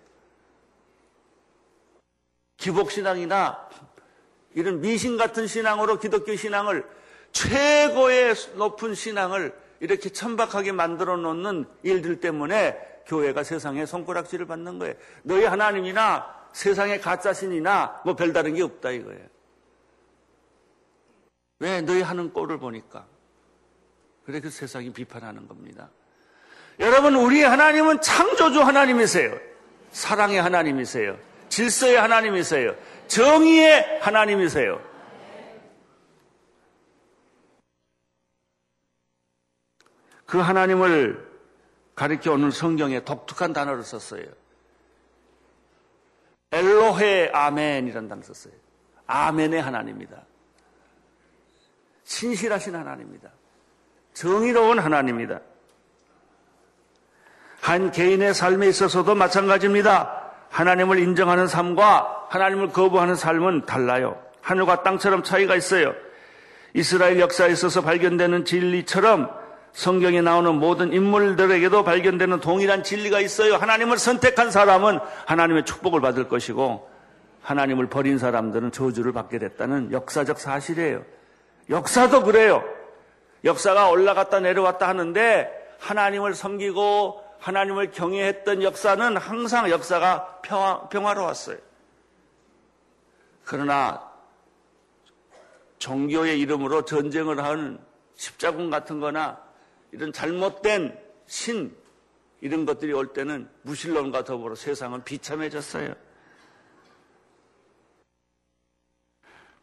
기복신앙이나 2.56 3.68
이런 4.54 4.80
미신 4.80 5.16
같은 5.16 5.46
신앙으로 5.46 5.98
기독교 5.98 6.34
신앙을 6.34 6.84
최고의 7.32 8.34
높은 8.54 8.94
신앙을 8.94 9.56
이렇게 9.78 10.11
천박하게 10.11 10.72
만들어 10.72 11.16
놓는 11.16 11.66
일들 11.82 12.20
때문에 12.20 12.89
교회가 13.11 13.42
세상에 13.42 13.84
손가락질을 13.86 14.46
받는 14.46 14.78
거예요. 14.78 14.94
너희 15.24 15.44
하나님이나 15.44 16.48
세상의 16.52 17.00
가짜 17.00 17.32
신이나 17.32 18.00
뭐 18.04 18.14
별다른 18.14 18.54
게 18.54 18.62
없다 18.62 18.90
이거예요. 18.92 19.26
왜 21.58 21.80
너희 21.80 22.02
하는 22.02 22.32
꼴을 22.32 22.58
보니까. 22.58 23.06
그래 24.24 24.40
그 24.40 24.48
세상이 24.48 24.92
비판하는 24.92 25.48
겁니다. 25.48 25.90
여러분 26.78 27.16
우리 27.16 27.42
하나님은 27.42 28.00
창조주 28.00 28.62
하나님이세요. 28.62 29.36
사랑의 29.90 30.40
하나님이세요. 30.40 31.18
질서의 31.48 31.96
하나님이세요. 31.96 32.76
정의의 33.08 33.98
하나님이세요. 34.00 34.80
그 40.26 40.38
하나님을 40.38 41.30
가르쳐 42.01 42.32
오는 42.32 42.51
성경에 42.51 43.01
독특한 43.01 43.53
단어를 43.53 43.82
썼어요. 43.82 44.24
엘로헤 46.51 47.30
아멘이라는 47.30 48.09
단어 48.09 48.22
를 48.22 48.24
썼어요. 48.24 48.55
아멘의 49.07 49.61
하나님입니다. 49.61 50.22
신실하신 52.05 52.74
하나님입니다. 52.74 53.28
정의로운 54.14 54.78
하나님입니다. 54.78 55.40
한 57.61 57.90
개인의 57.90 58.32
삶에 58.32 58.66
있어서도 58.68 59.14
마찬가지입니다. 59.14 60.32
하나님을 60.48 61.01
인정하는 61.01 61.48
삶과 61.48 62.28
하나님을 62.30 62.70
거부하는 62.70 63.14
삶은 63.14 63.66
달라요. 63.66 64.18
하늘과 64.40 64.84
땅처럼 64.84 65.22
차이가 65.22 65.55
있어요. 65.55 65.92
이스라엘 66.72 67.20
역사에 67.20 67.53
있어서 67.53 67.82
발견되는 67.82 68.46
진리처럼 68.46 69.39
성경에 69.73 70.21
나오는 70.21 70.55
모든 70.55 70.93
인물들에게도 70.93 71.85
발견되는 71.85 72.41
동일한 72.41 72.83
진리가 72.83 73.21
있어요. 73.21 73.57
하나님을 73.57 73.99
선택한 73.99 74.51
사람은 74.51 74.99
하나님의 75.27 75.64
축복을 75.64 76.01
받을 76.01 76.29
것이고 76.29 76.89
하나님을 77.43 77.89
버린 77.89 78.18
사람들은 78.18 78.73
저주를 78.73 79.12
받게 79.12 79.39
됐다는 79.39 79.93
역사적 79.93 80.39
사실이에요. 80.39 81.05
역사도 81.71 82.25
그래요. 82.25 82.64
역사가 83.45 83.89
올라갔다 83.89 84.41
내려왔다 84.41 84.89
하는데 84.89 85.77
하나님을 85.79 86.35
섬기고 86.35 87.25
하나님을 87.39 87.91
경외했던 87.93 88.62
역사는 88.62 89.16
항상 89.16 89.71
역사가 89.71 90.41
평화, 90.43 90.89
평화로웠어요. 90.89 91.57
그러나 93.45 94.11
종교의 95.79 96.39
이름으로 96.41 96.85
전쟁을 96.85 97.43
하는 97.43 97.79
십자군 98.14 98.68
같은 98.68 99.01
거나 99.01 99.39
이런 99.93 100.12
잘못된 100.12 100.97
신 101.26 101.74
이런 102.41 102.64
것들이 102.64 102.93
올 102.93 103.12
때는 103.12 103.49
무신론과 103.62 104.24
더불어 104.24 104.55
세상은 104.55 105.05
비참해졌어요. 105.05 105.95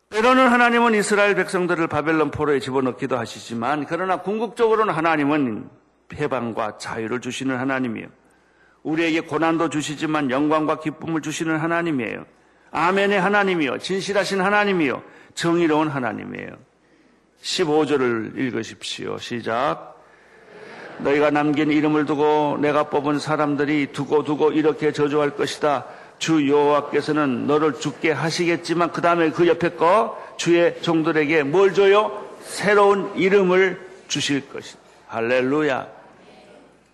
때로는 0.09 0.47
하나님은 0.47 0.95
이스라엘 0.95 1.35
백성들을 1.35 1.87
바벨론 1.87 2.31
포로에 2.31 2.59
집어넣기도 2.59 3.17
하시지만 3.17 3.85
그러나 3.85 4.21
궁극적으로는 4.21 4.93
하나님은 4.93 5.69
해방과 6.13 6.77
자유를 6.77 7.19
주시는 7.19 7.57
하나님이에요. 7.57 8.07
우리에게 8.83 9.21
고난도 9.21 9.69
주시지만 9.69 10.31
영광과 10.31 10.79
기쁨을 10.79 11.21
주시는 11.21 11.57
하나님이에요. 11.57 12.25
아멘의 12.71 13.19
하나님이요. 13.19 13.79
진실하신 13.79 14.39
하나님이요. 14.39 15.03
정의로운 15.33 15.89
하나님이에요. 15.89 16.57
15절을 17.41 18.37
읽으십시오. 18.37 19.17
시작. 19.17 19.96
너희가 20.99 21.29
남긴 21.31 21.71
이름을 21.71 22.05
두고 22.05 22.57
내가 22.59 22.89
뽑은 22.89 23.19
사람들이 23.19 23.91
두고 23.93 24.23
두고 24.23 24.51
이렇게 24.51 24.91
저주할 24.91 25.31
것이다. 25.31 25.85
주 26.19 26.49
여호와께서는 26.49 27.45
너를 27.45 27.79
죽게 27.79 28.11
하시겠지만 28.11 28.91
그 28.91 29.01
다음에 29.01 29.29
그 29.29 29.47
옆에 29.47 29.71
거 29.71 30.17
주의 30.37 30.81
종들에게 30.81 31.43
뭘 31.43 31.73
줘요? 31.73 32.25
새로운 32.41 33.15
이름을 33.15 33.79
주실 34.07 34.49
것이다. 34.49 34.79
할렐루야. 35.07 35.87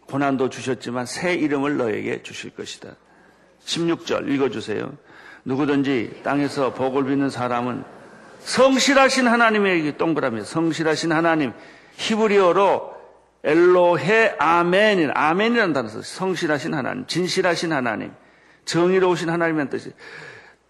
고난도 0.07 0.49
주셨지만 0.49 1.05
새 1.05 1.33
이름을 1.33 1.77
너에게 1.77 2.21
주실 2.21 2.51
것이다. 2.51 2.89
16절 3.65 4.29
읽어주세요. 4.29 4.91
누구든지 5.45 6.21
땅에서 6.23 6.73
복을 6.73 7.05
빚는 7.05 7.29
사람은 7.29 7.83
성실하신 8.41 9.27
하나님에게 9.27 9.97
동그라미 9.97 10.43
성실하신 10.43 11.11
하나님 11.13 11.53
히브리어로 11.95 12.92
엘로헤 13.43 14.35
아멘인 14.39 15.11
아멘이라는 15.13 15.73
단어 15.73 15.89
성실하신 15.89 16.73
하나님, 16.73 17.05
진실하신 17.07 17.73
하나님, 17.73 18.13
정의로우신 18.65 19.29
하나님이라는 19.29 19.69
뜻이 19.69 19.91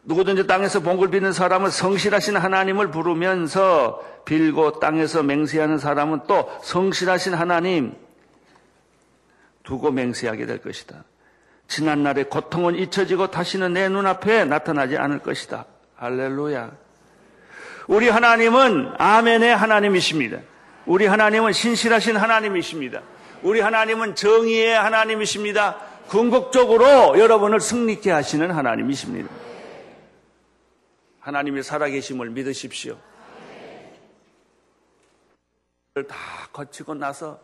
누구든지 0.05 0.47
땅에서 0.47 0.81
복을 0.81 1.09
빚는 1.09 1.31
사람은 1.31 1.69
성실하신 1.69 2.35
하나님을 2.35 2.91
부르면서 2.91 4.03
빌고 4.25 4.79
땅에서 4.79 5.23
맹세하는 5.23 5.77
사람은 5.77 6.21
또 6.27 6.49
성실하신 6.63 7.33
하나님 7.33 7.93
두고 9.63 9.91
맹세하게 9.91 10.45
될 10.45 10.57
것이다. 10.61 11.05
지난날의 11.67 12.29
고통은 12.29 12.75
잊혀지고 12.75 13.31
다시는 13.31 13.73
내 13.73 13.87
눈앞에 13.87 14.45
나타나지 14.45 14.97
않을 14.97 15.19
것이다. 15.19 15.65
할렐루야. 15.95 16.71
우리 17.87 18.09
하나님은 18.09 18.93
아멘의 18.97 19.55
하나님이십니다. 19.55 20.39
우리 20.85 21.05
하나님은 21.05 21.53
신실하신 21.53 22.17
하나님이십니다. 22.17 23.01
우리 23.41 23.61
하나님은 23.61 24.15
정의의 24.15 24.75
하나님이십니다. 24.75 25.77
궁극적으로 26.07 27.17
여러분을 27.17 27.59
승리케 27.59 28.11
하시는 28.11 28.51
하나님이십니다. 28.51 29.29
하나님의 31.19 31.63
살아계심을 31.63 32.29
믿으십시오. 32.31 32.97
다 36.07 36.15
거치고 36.51 36.95
나서 36.95 37.39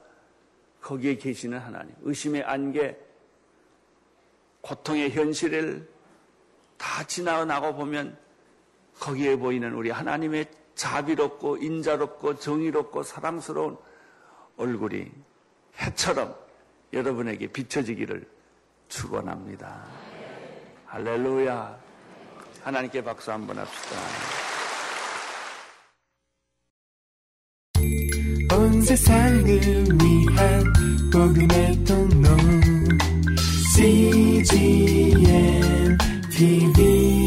거기에 0.81 1.15
계시는 1.15 1.59
하나님, 1.59 1.93
의심의 2.01 2.43
안개, 2.43 2.95
고통의 4.61 5.11
현실을 5.11 5.87
다 6.77 7.03
지나가고 7.03 7.75
보면 7.75 8.17
거기에 8.99 9.35
보이는 9.35 9.73
우리 9.73 9.91
하나님의 9.91 10.45
자비롭고 10.80 11.57
인자롭고 11.57 12.39
정의롭고 12.39 13.03
사랑스러운 13.03 13.77
얼굴이 14.55 15.11
해처럼 15.77 16.34
여러분에게 16.93 17.47
비춰지기를 17.47 18.25
축원합니다. 18.88 19.84
할렐루야. 20.86 21.77
하나님께 22.63 23.03
박수 23.03 23.30
한번 23.30 23.57
합시다. 23.57 23.97
온 28.55 28.82
세상을 28.82 29.43
위한 29.43 30.63
복음의 31.11 31.84
통로 31.84 32.30
CGM 33.75 35.17
TV 36.32 37.18